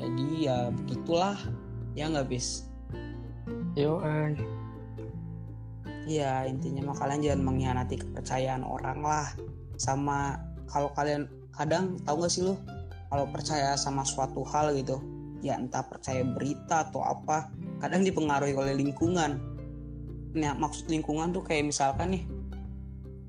[0.00, 1.36] Jadi ya begitulah.
[1.92, 2.71] Ya nggak bis
[3.72, 4.36] yo eh.
[6.04, 9.28] ya intinya mah kalian jangan mengkhianati kepercayaan orang lah.
[9.80, 10.36] Sama
[10.68, 12.60] kalau kalian kadang tahu gak sih lo?
[13.08, 15.00] Kalau percaya sama suatu hal gitu
[15.42, 17.50] ya entah percaya berita atau apa
[17.82, 19.40] kadang dipengaruhi oleh lingkungan.
[20.36, 22.24] Nah maksud lingkungan tuh kayak misalkan nih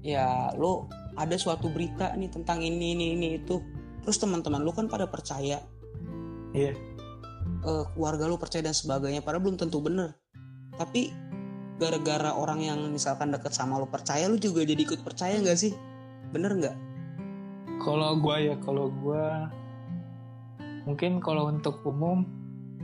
[0.04, 3.64] ya lo ada suatu berita nih tentang ini ini ini itu.
[4.04, 5.64] Terus teman-teman lo kan pada percaya.
[6.52, 6.76] Iya.
[7.64, 10.23] Eh, keluarga lo percaya dan sebagainya padahal belum tentu bener
[10.78, 11.14] tapi
[11.82, 15.74] gara-gara orang yang misalkan deket sama lo percaya lo juga jadi ikut percaya nggak sih?
[16.30, 16.78] Bener nggak?
[17.82, 19.50] Kalau gua ya kalau gua
[20.86, 22.24] mungkin kalau untuk umum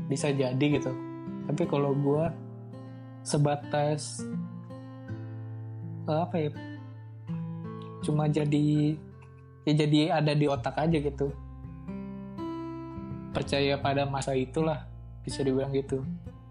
[0.09, 0.91] bisa jadi gitu.
[1.47, 2.33] Tapi kalau gua
[3.21, 4.25] sebatas
[6.09, 6.49] eh, apa ya
[7.99, 8.95] cuma jadi
[9.67, 11.29] ya jadi ada di otak aja gitu.
[13.29, 14.89] Percaya pada masa itulah
[15.21, 16.01] bisa dibilang gitu.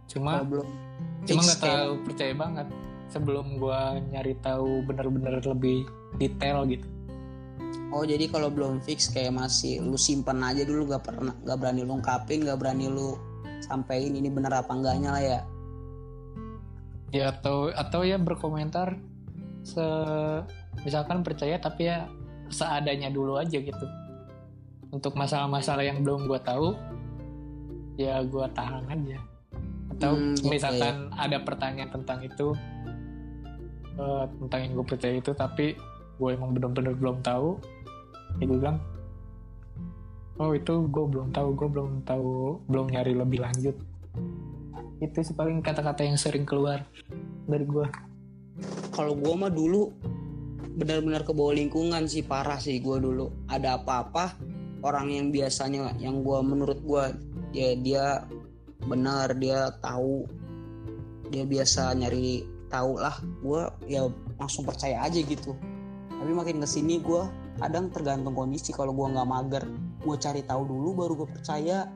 [0.07, 0.88] Cuma kalau belum
[1.29, 2.67] cuma nggak tahu percaya banget.
[3.09, 5.88] Sebelum gua nyari tahu bener-bener lebih
[6.21, 6.85] detail gitu.
[7.88, 11.85] Oh jadi kalau belum fix kayak masih lu simpen aja dulu gak pernah gak berani
[11.85, 13.17] lu ungkapin gak berani lu
[13.64, 15.41] sampein ini bener apa enggaknya lah ya.
[17.09, 19.01] ya atau atau ya berkomentar
[19.64, 19.85] se
[20.85, 22.05] misalkan percaya tapi ya
[22.53, 23.87] seadanya dulu aja gitu.
[24.88, 26.77] Untuk masalah-masalah yang belum gua tahu
[27.97, 29.38] ya gua tahan aja
[29.99, 30.47] atau Hmm, oke.
[30.47, 32.55] misalkan ada pertanyaan tentang itu
[33.99, 35.75] eh, tentang yang gue percaya itu tapi
[36.19, 37.59] gue emang bener-bener belum tahu
[38.39, 38.79] ya gue bilang
[40.39, 43.75] oh itu gue belum tahu gue belum tahu belum nyari lebih lanjut
[44.99, 46.83] itu sih paling kata-kata yang sering keluar
[47.47, 47.87] dari gue
[48.91, 49.95] Kalau gua mah dulu
[50.75, 53.31] benar-benar ke bawah lingkungan sih parah sih gua dulu.
[53.47, 54.35] Ada apa-apa
[54.83, 57.15] orang yang biasanya yang gua menurut gua
[57.55, 58.27] ya dia
[58.87, 60.29] benar dia tahu.
[61.29, 63.17] Dia biasa nyari tahu lah.
[63.43, 64.07] Gua ya
[64.38, 65.57] langsung percaya aja gitu.
[66.09, 67.27] Tapi makin ke sini gua
[67.59, 69.64] kadang tergantung kondisi kalau gua nggak mager.
[70.05, 71.88] Gua cari tahu dulu baru gua percaya.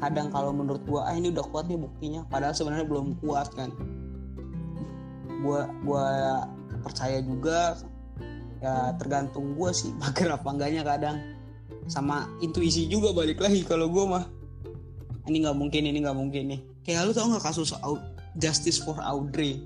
[0.00, 2.20] Kadang kalau menurut gua ah ini udah kuat nih buktinya.
[2.28, 3.72] Padahal sebenarnya belum kuat kan.
[5.40, 6.04] Gua gua
[6.84, 7.80] percaya juga.
[8.60, 11.16] Ya tergantung gua sih mager apa enggaknya kadang.
[11.88, 14.24] Sama intuisi juga balik lagi kalau gua mah
[15.28, 16.60] ini nggak mungkin ini nggak mungkin nih.
[16.86, 17.76] Kayak lu tau nggak kasus
[18.38, 19.60] Justice for Audrey?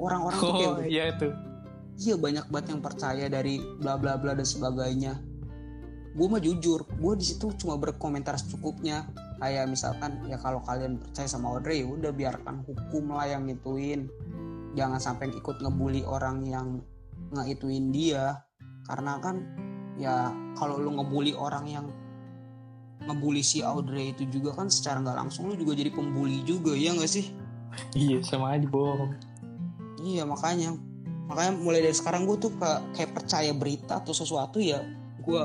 [0.00, 1.28] Orang-orang tuh kayak oh iya itu.
[2.00, 5.20] Iya banyak banget yang percaya dari bla bla bla dan sebagainya.
[6.16, 9.04] Gue mah jujur gue di situ cuma berkomentar secukupnya.
[9.38, 14.08] Kayak misalkan ya kalau kalian percaya sama Audrey ya udah biarkan hukum lah yang ngituin
[14.74, 16.80] jangan sampai ikut ngebully orang yang
[17.36, 18.40] ngeituin dia.
[18.88, 19.44] Karena kan
[20.00, 21.86] ya kalau lu ngebully orang yang
[23.00, 26.92] ngebully si Audrey itu juga kan secara nggak langsung lu juga jadi pembuli juga ya
[26.92, 27.32] nggak sih?
[27.94, 29.14] Iya sama aja bohong
[30.00, 30.74] Iya makanya.
[31.28, 34.82] Makanya mulai dari sekarang gue tuh ke- kayak percaya berita atau sesuatu ya
[35.20, 35.42] gue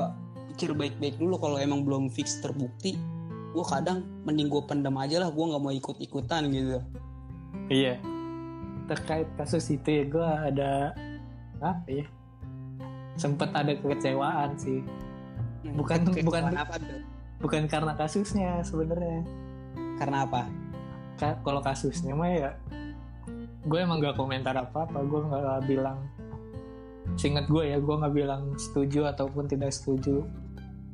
[0.50, 1.36] pikir baik-baik dulu.
[1.36, 2.96] Kalau emang belum fix terbukti
[3.52, 6.78] gue kadang mending gue pendam aja lah gue nggak mau ikut-ikutan gitu.
[7.68, 8.00] Iya.
[8.86, 10.92] Terkait kasus itu ya gue ada
[11.60, 12.04] apa ya
[13.16, 14.82] sempet ada kekecewaan sih.
[15.72, 17.00] Bukan- Kekecewaan bukan- apa tuh?
[17.40, 19.24] Bukan karena kasusnya sebenarnya.
[19.96, 20.48] Karena apa?
[21.16, 22.50] Ka- kalau kasusnya mah ya
[23.66, 25.98] gue emang gak komentar apa apa gue nggak bilang
[27.18, 30.22] singkat gue ya gue nggak bilang setuju ataupun tidak setuju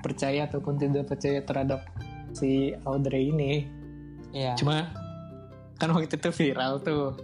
[0.00, 1.85] percaya ataupun tidak percaya terhadap
[2.33, 3.68] si Audrey ini.
[4.33, 4.88] Ya cuma
[5.76, 7.16] kan waktu itu viral tuh.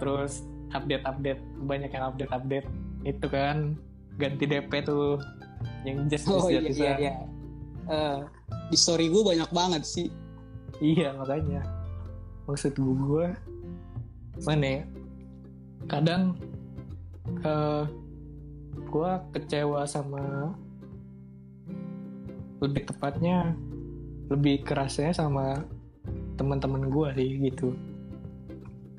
[0.00, 2.68] Terus update update banyak yang update update
[3.04, 3.74] itu kan
[4.20, 5.16] ganti DP tuh
[5.84, 7.12] yang just oh iya iya iya
[7.90, 8.20] Eh,
[8.70, 10.08] di story gue banyak banget sih.
[10.78, 11.66] Iya makanya.
[12.46, 13.26] Maksud gue
[14.46, 14.82] mana ya?
[15.90, 16.38] Kadang
[17.42, 17.84] eh
[18.90, 20.54] gue kecewa sama
[22.62, 23.54] lebih tepatnya
[24.30, 25.66] lebih kerasnya sama
[26.38, 27.74] teman-teman gue sih gitu.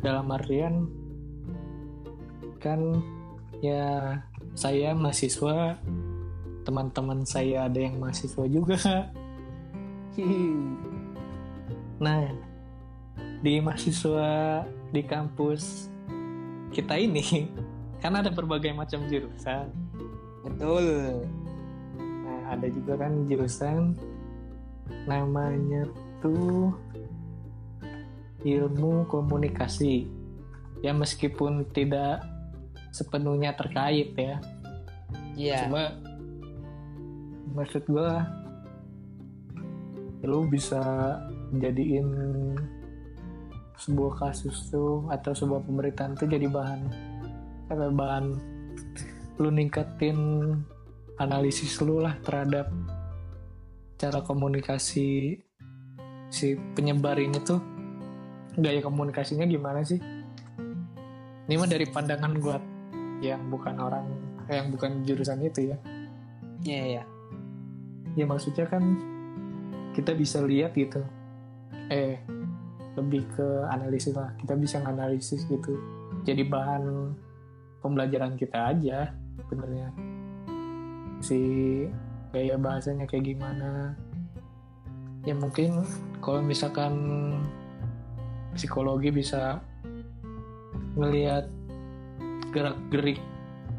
[0.03, 0.91] Dalam artian
[2.59, 2.99] kan
[3.63, 4.19] ya
[4.53, 5.79] saya mahasiswa
[6.61, 8.79] teman-teman saya ada yang mahasiswa juga.
[12.01, 12.33] Nah,
[13.41, 15.89] di mahasiswa di kampus
[16.71, 17.49] kita ini
[18.01, 19.69] kan ada berbagai macam jurusan.
[20.41, 21.21] Betul.
[21.99, 23.93] Nah ada juga kan jurusan
[25.05, 25.85] namanya
[26.21, 26.73] tuh
[28.41, 30.09] ilmu komunikasi.
[30.81, 32.25] Ya meskipun tidak
[32.89, 34.41] sepenuhnya terkait ya.
[35.37, 35.69] Iya.
[35.69, 35.93] Cuma
[37.51, 38.25] maksud gua
[40.21, 40.79] lu bisa
[41.57, 42.07] jadiin
[43.81, 46.81] sebuah kasus tuh atau sebuah pemberitaan tuh jadi bahan
[47.73, 48.25] apa bahan
[49.41, 50.17] lu ningkatin
[51.17, 52.69] analisis lu lah terhadap
[53.97, 55.37] cara komunikasi
[56.31, 57.61] si penyebar ini tuh.
[58.57, 60.01] Gaya komunikasinya gimana sih?
[61.47, 62.57] Ini mah dari pandangan gua
[63.23, 64.05] yang bukan orang
[64.51, 65.77] yang bukan jurusan itu ya.
[66.61, 67.03] Iya iya
[68.15, 68.83] ya maksudnya kan
[69.91, 71.03] kita bisa lihat gitu.
[71.91, 72.19] Eh
[72.95, 74.31] lebih ke analisis lah.
[74.39, 75.79] Kita bisa nganalisis gitu.
[76.27, 77.15] Jadi bahan
[77.79, 79.15] pembelajaran kita aja
[79.47, 79.87] sebenarnya.
[81.23, 81.39] Si
[82.31, 83.95] gaya bahasanya kayak gimana.
[85.23, 85.85] Ya mungkin
[86.19, 86.93] kalau misalkan
[88.57, 89.61] psikologi bisa
[90.97, 91.47] ngelihat
[92.51, 93.19] gerak gerik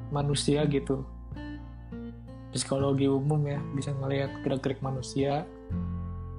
[0.09, 1.05] manusia gitu
[2.53, 5.49] psikologi umum ya bisa ngelihat gerak-gerik manusia.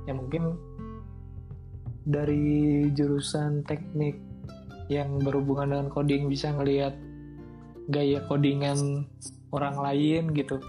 [0.06, 0.56] Ya mungkin
[2.06, 4.22] dari jurusan teknik
[4.94, 6.94] yang berhubungan dengan coding bisa ngelihat
[7.90, 9.10] gaya codingan
[9.50, 10.62] orang lain gitu.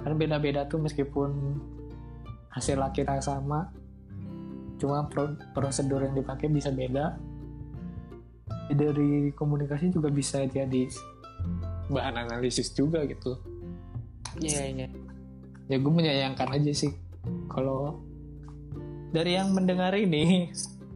[0.00, 1.60] Kan beda-beda tuh meskipun
[2.50, 3.68] hasil akhirnya sama
[4.80, 7.20] cuma pro- prosedur yang dipakai bisa beda.
[8.70, 10.88] Dari komunikasi juga bisa jadi
[11.90, 13.49] bahan analisis juga gitu
[14.40, 14.88] iya iya.
[15.70, 16.92] Ya gue menyayangkan aja sih.
[17.52, 18.02] Kalau
[19.14, 20.50] dari yang mendengar ini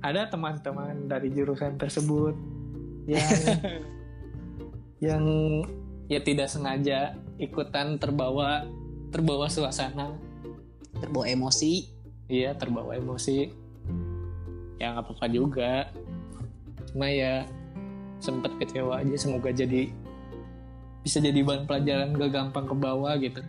[0.05, 2.34] ada teman-teman dari jurusan tersebut
[3.09, 3.30] yang
[5.12, 5.24] yang
[6.09, 8.66] ya tidak sengaja ikutan terbawa
[9.14, 10.16] terbawa suasana.
[10.99, 11.90] Terbawa emosi.
[12.26, 13.53] Iya terbawa emosi.
[14.80, 15.72] Ya nggak apa-apa juga.
[16.90, 17.47] Cuma ya
[18.18, 19.14] sempet kecewa aja.
[19.14, 19.92] Semoga jadi
[21.05, 23.45] bisa jadi bahan pelajaran gak gampang ke bawah gitu.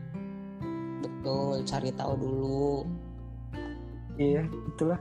[1.00, 2.84] Betul cari tahu dulu.
[4.20, 4.44] Iya
[4.76, 5.00] itulah.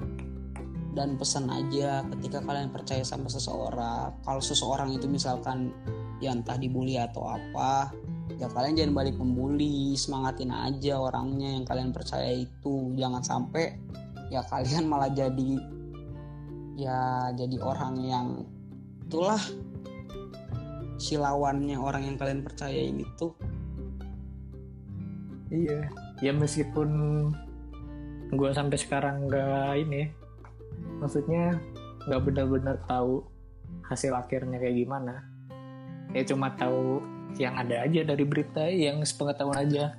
[0.95, 5.75] Dan pesan aja ketika kalian percaya sama seseorang kalau seseorang itu misalkan
[6.23, 7.91] ya entah dibully atau apa
[8.39, 12.95] ya kalian jangan balik membuli semangatin aja orangnya yang kalian percaya itu.
[12.95, 13.75] Jangan sampai
[14.31, 15.59] ya kalian malah jadi
[16.79, 18.27] ya jadi orang yang
[19.11, 19.43] itulah
[20.97, 23.34] si lawannya orang yang kalian percaya ini tuh
[25.55, 25.80] Iya.
[26.18, 26.90] Ya meskipun
[28.34, 30.11] gue sampai sekarang nggak ini,
[30.99, 31.55] maksudnya
[32.11, 33.22] nggak benar-benar tahu
[33.86, 35.22] hasil akhirnya kayak gimana.
[36.11, 37.03] Ya cuma tahu
[37.38, 39.95] yang ada aja dari berita yang sepengetahuan aja.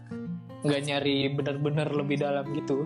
[0.66, 2.84] Nggak nyari benar-benar lebih dalam gitu.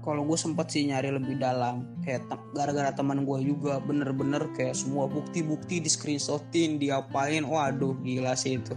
[0.00, 2.24] Kalau gue sempet sih nyari lebih dalam kayak
[2.56, 8.72] gara-gara teman gue juga bener-bener kayak semua bukti-bukti di screenshotin diapain waduh gila sih itu.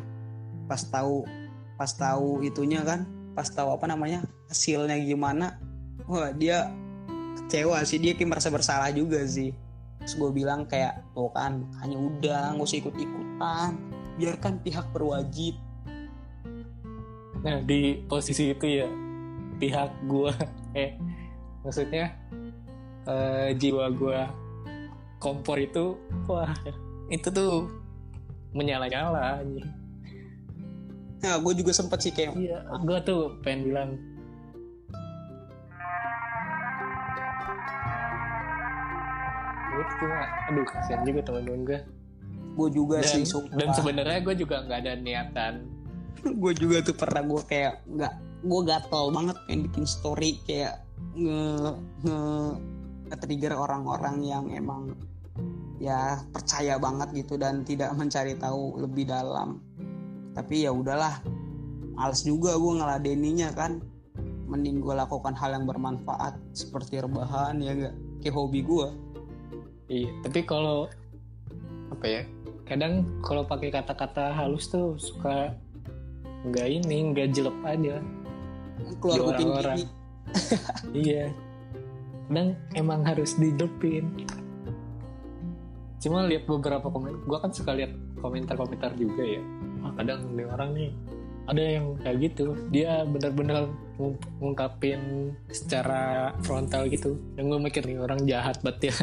[0.68, 1.24] Pas tahu
[1.80, 4.22] pas tahu itunya kan pas tahu apa namanya
[4.52, 5.58] hasilnya gimana
[6.06, 6.70] wah dia
[7.34, 9.56] kecewa sih dia kayak merasa bersalah juga sih.
[10.04, 13.72] Terus gue bilang kayak tuh kan hanya udah nggak usah ikut-ikutan
[14.20, 15.56] biarkan pihak berwajib.
[17.44, 18.88] Nah di posisi itu ya
[19.58, 20.32] pihak gue,
[20.84, 20.92] eh
[21.64, 22.12] maksudnya
[23.08, 24.20] eh, jiwa gue
[25.24, 25.96] kompor itu,
[26.28, 26.52] wah
[27.08, 27.72] itu tuh
[28.52, 29.40] menyala-nyala.
[29.42, 29.68] anjing.
[31.24, 33.90] nah gue juga sempet sih kayak Iya, gue tuh pengen bilang
[39.74, 41.80] itu cuma aduh kasihan juga teman-teman gue
[42.54, 43.58] gue juga dan, sih sumpah.
[43.58, 45.54] dan sebenarnya gue juga nggak ada niatan
[46.42, 51.42] gue juga tuh pernah gue kayak nggak gue gatel banget pengen bikin story kayak nge
[52.04, 54.98] nge trigger orang-orang yang emang
[55.78, 59.60] ya percaya banget gitu dan tidak mencari tahu lebih dalam.
[60.34, 61.22] Tapi ya udahlah
[61.94, 63.84] males juga gue ngeladeninya kan.
[64.44, 68.88] Mending gue lakukan hal yang bermanfaat seperti rebahan ya gak kayak hobi gue
[69.92, 70.88] iya tapi kalau
[71.92, 72.22] apa ya
[72.64, 75.52] kadang kalau pakai kata-kata halus tuh suka
[76.44, 77.96] nggak ini nggak jelek aja.
[79.00, 79.80] Keluar kuping orang-orang.
[81.06, 81.30] iya.
[82.32, 84.10] Dan emang harus didepin.
[86.04, 89.42] Cuma lihat beberapa komen gue kan suka lihat komentar-komentar juga ya.
[89.84, 90.92] Wah, kadang nih orang nih
[91.48, 92.56] ada yang kayak gitu.
[92.72, 93.68] Dia benar-benar
[94.00, 97.20] ngung- ngungkapin secara frontal gitu.
[97.36, 98.96] Dan gue mikir nih orang jahat banget ya.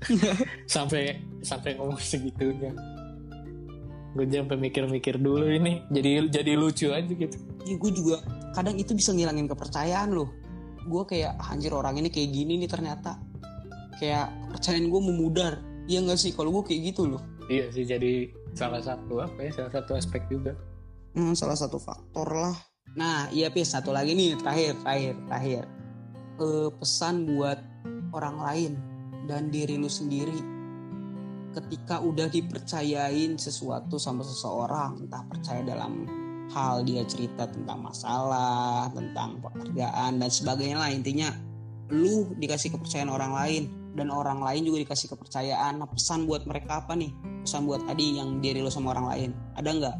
[0.74, 2.72] Sampai sampai ngomong segitunya.
[4.10, 7.36] Gue sampai mikir-mikir dulu ini jadi jadi lucu aja gitu.
[7.68, 8.24] Ya gue juga
[8.56, 10.39] kadang itu bisa ngilangin kepercayaan loh
[10.86, 13.20] gue kayak "Ah, anjir orang ini kayak gini nih ternyata
[14.00, 15.54] kayak kepercayaan gue memudar
[15.90, 19.50] Iya nggak sih kalau gue kayak gitu loh iya sih jadi salah satu apa ya
[19.50, 20.54] salah satu aspek juga
[21.10, 22.54] Hmm, salah satu faktor lah.
[22.94, 25.62] Nah, iya Pis, satu lagi nih terakhir, terakhir, terakhir.
[26.38, 27.58] Eh, pesan buat
[28.14, 28.72] orang lain
[29.26, 30.38] dan diri lu sendiri.
[31.50, 36.06] Ketika udah dipercayain sesuatu sama seseorang, entah percaya dalam
[36.50, 41.30] hal dia cerita tentang masalah, tentang pekerjaan dan sebagainya lah intinya
[41.90, 43.62] lu dikasih kepercayaan orang lain
[43.98, 45.82] dan orang lain juga dikasih kepercayaan.
[45.82, 47.10] Nah, pesan buat mereka apa nih?
[47.42, 49.30] Pesan buat tadi yang diri lu sama orang lain.
[49.58, 49.96] Ada nggak?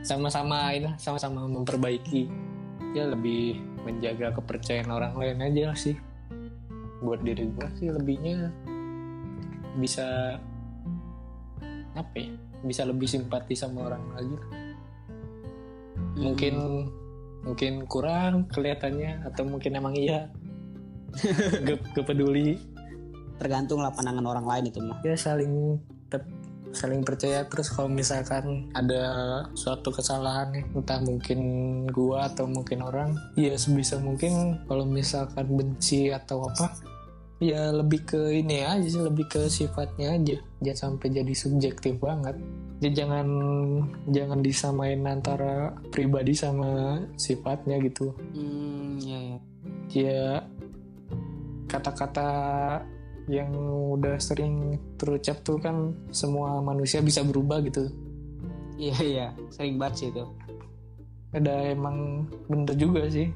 [0.00, 2.24] sama-sama ini sama-sama memperbaiki
[2.96, 5.96] ya lebih menjaga kepercayaan orang lain aja sih
[7.04, 8.48] buat diri gue sih lebihnya
[9.76, 10.40] bisa
[11.96, 12.32] apa ya
[12.64, 14.36] bisa lebih simpati sama orang lagi
[16.18, 16.86] mungkin
[17.40, 20.28] mungkin kurang kelihatannya atau mungkin emang iya.
[21.66, 22.54] Gak, gak peduli.
[23.40, 25.02] Tergantung lah pandangan orang lain itu mah.
[25.02, 26.22] Ya saling tetap
[26.70, 27.42] saling percaya.
[27.50, 29.02] Terus kalau misalkan ada
[29.58, 31.40] suatu kesalahan entah mungkin
[31.90, 36.78] gua atau mungkin orang ya sebisa mungkin kalau misalkan benci atau apa
[37.42, 40.38] ya lebih ke ini aja sih lebih ke sifatnya aja.
[40.62, 42.38] Jangan sampai jadi subjektif banget
[42.80, 43.28] jadi jangan
[44.08, 48.16] jangan disamain antara pribadi sama sifatnya gitu.
[48.32, 49.38] Hmm ya ya
[49.92, 50.24] ya
[51.68, 52.28] kata-kata
[53.28, 53.52] yang
[54.00, 57.92] udah sering terucap tuh kan semua manusia bisa berubah gitu.
[58.80, 59.26] Iya iya.
[59.52, 60.24] Sering banget sih itu.
[61.36, 63.28] Ada emang bener juga sih.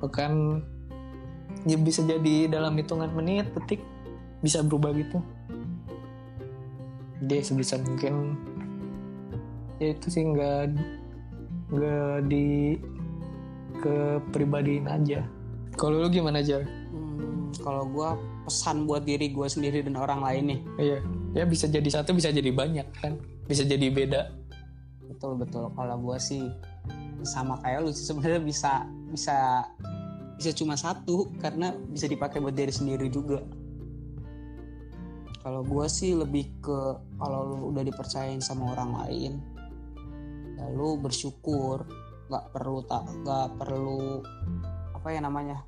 [0.00, 0.32] Bahkan
[1.68, 3.84] ya bisa jadi dalam hitungan menit detik
[4.40, 5.20] bisa berubah gitu
[7.24, 8.36] dia sebisa mungkin.
[9.80, 10.76] Ya itu sih nggak
[11.72, 12.76] nggak di
[13.80, 15.24] kepribadiin aja.
[15.76, 16.60] Kalau lu gimana aja
[16.90, 20.60] Hmm, kalau gua pesan buat diri gua sendiri dan orang lain nih.
[20.78, 20.98] Iya.
[21.30, 23.16] Ya bisa jadi satu bisa jadi banyak kan?
[23.46, 24.34] Bisa jadi beda.
[25.06, 25.70] Betul betul.
[25.72, 26.50] Kalau gua sih
[27.22, 29.64] sama kayak lu sih sebenarnya bisa bisa
[30.34, 31.30] bisa cuma satu.
[31.38, 33.40] Karena bisa dipakai buat diri sendiri juga
[35.40, 36.80] kalau gua sih lebih ke
[37.16, 39.32] kalau lu udah dipercayain sama orang lain
[40.60, 41.88] lalu bersyukur
[42.28, 44.20] nggak perlu tak nggak perlu
[44.94, 45.64] apa ya namanya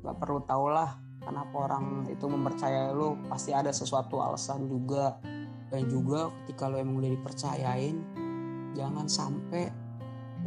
[0.00, 3.20] nggak perlu tau lah kenapa orang itu mempercayai lu.
[3.28, 5.20] Pasti ada sesuatu alasan juga.
[5.68, 7.96] Dan juga ketika lu emang udah dipercayain
[8.72, 9.68] jangan sampai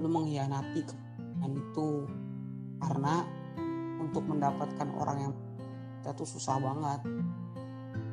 [0.01, 1.89] lu mengkhianati kepercayaan itu.
[2.81, 3.21] Karena
[4.01, 5.33] untuk mendapatkan orang yang
[6.01, 7.05] kita susah banget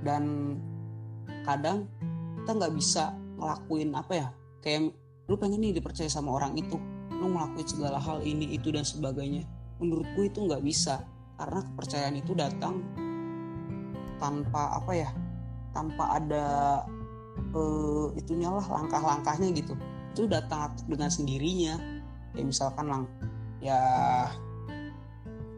[0.03, 0.55] dan
[1.43, 1.89] kadang
[2.43, 4.29] kita nggak bisa ngelakuin apa ya
[4.65, 4.93] kayak
[5.29, 6.81] lu pengen nih dipercaya sama orang itu
[7.19, 9.43] lu ngelakuin segala hal ini itu dan sebagainya.
[9.83, 11.03] Menurut gue itu nggak bisa
[11.39, 12.83] karena kepercayaan itu datang
[14.19, 15.11] tanpa apa ya
[15.75, 16.47] tanpa ada
[17.55, 19.75] eh, itunya lah langkah-langkahnya gitu.
[20.15, 21.75] Itu datang dengan sendirinya.
[22.39, 23.05] Ya misalkan lang
[23.59, 23.81] ya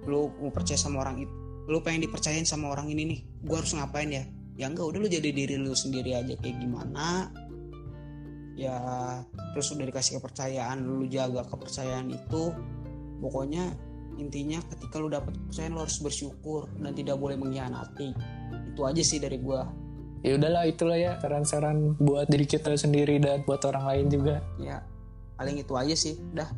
[0.09, 1.35] lu mau percaya sama orang itu
[1.69, 4.25] lu pengen dipercayain sama orang ini nih gue harus ngapain ya?
[4.61, 7.33] Ya enggak udah lu jadi diri lu sendiri aja kayak gimana.
[8.59, 8.77] Ya
[9.57, 12.53] terus udah dikasih kepercayaan lu jaga kepercayaan itu.
[13.21, 13.73] Pokoknya
[14.21, 18.13] intinya ketika lu dapat kepercayaan lu harus bersyukur dan tidak boleh mengkhianati.
[18.77, 19.65] Itu aja sih dari gua.
[20.21, 24.45] Ya udahlah itulah ya saran-saran buat diri kita sendiri dan buat orang lain juga.
[24.61, 24.85] Ya
[25.41, 26.21] paling itu aja sih.
[26.37, 26.53] Dah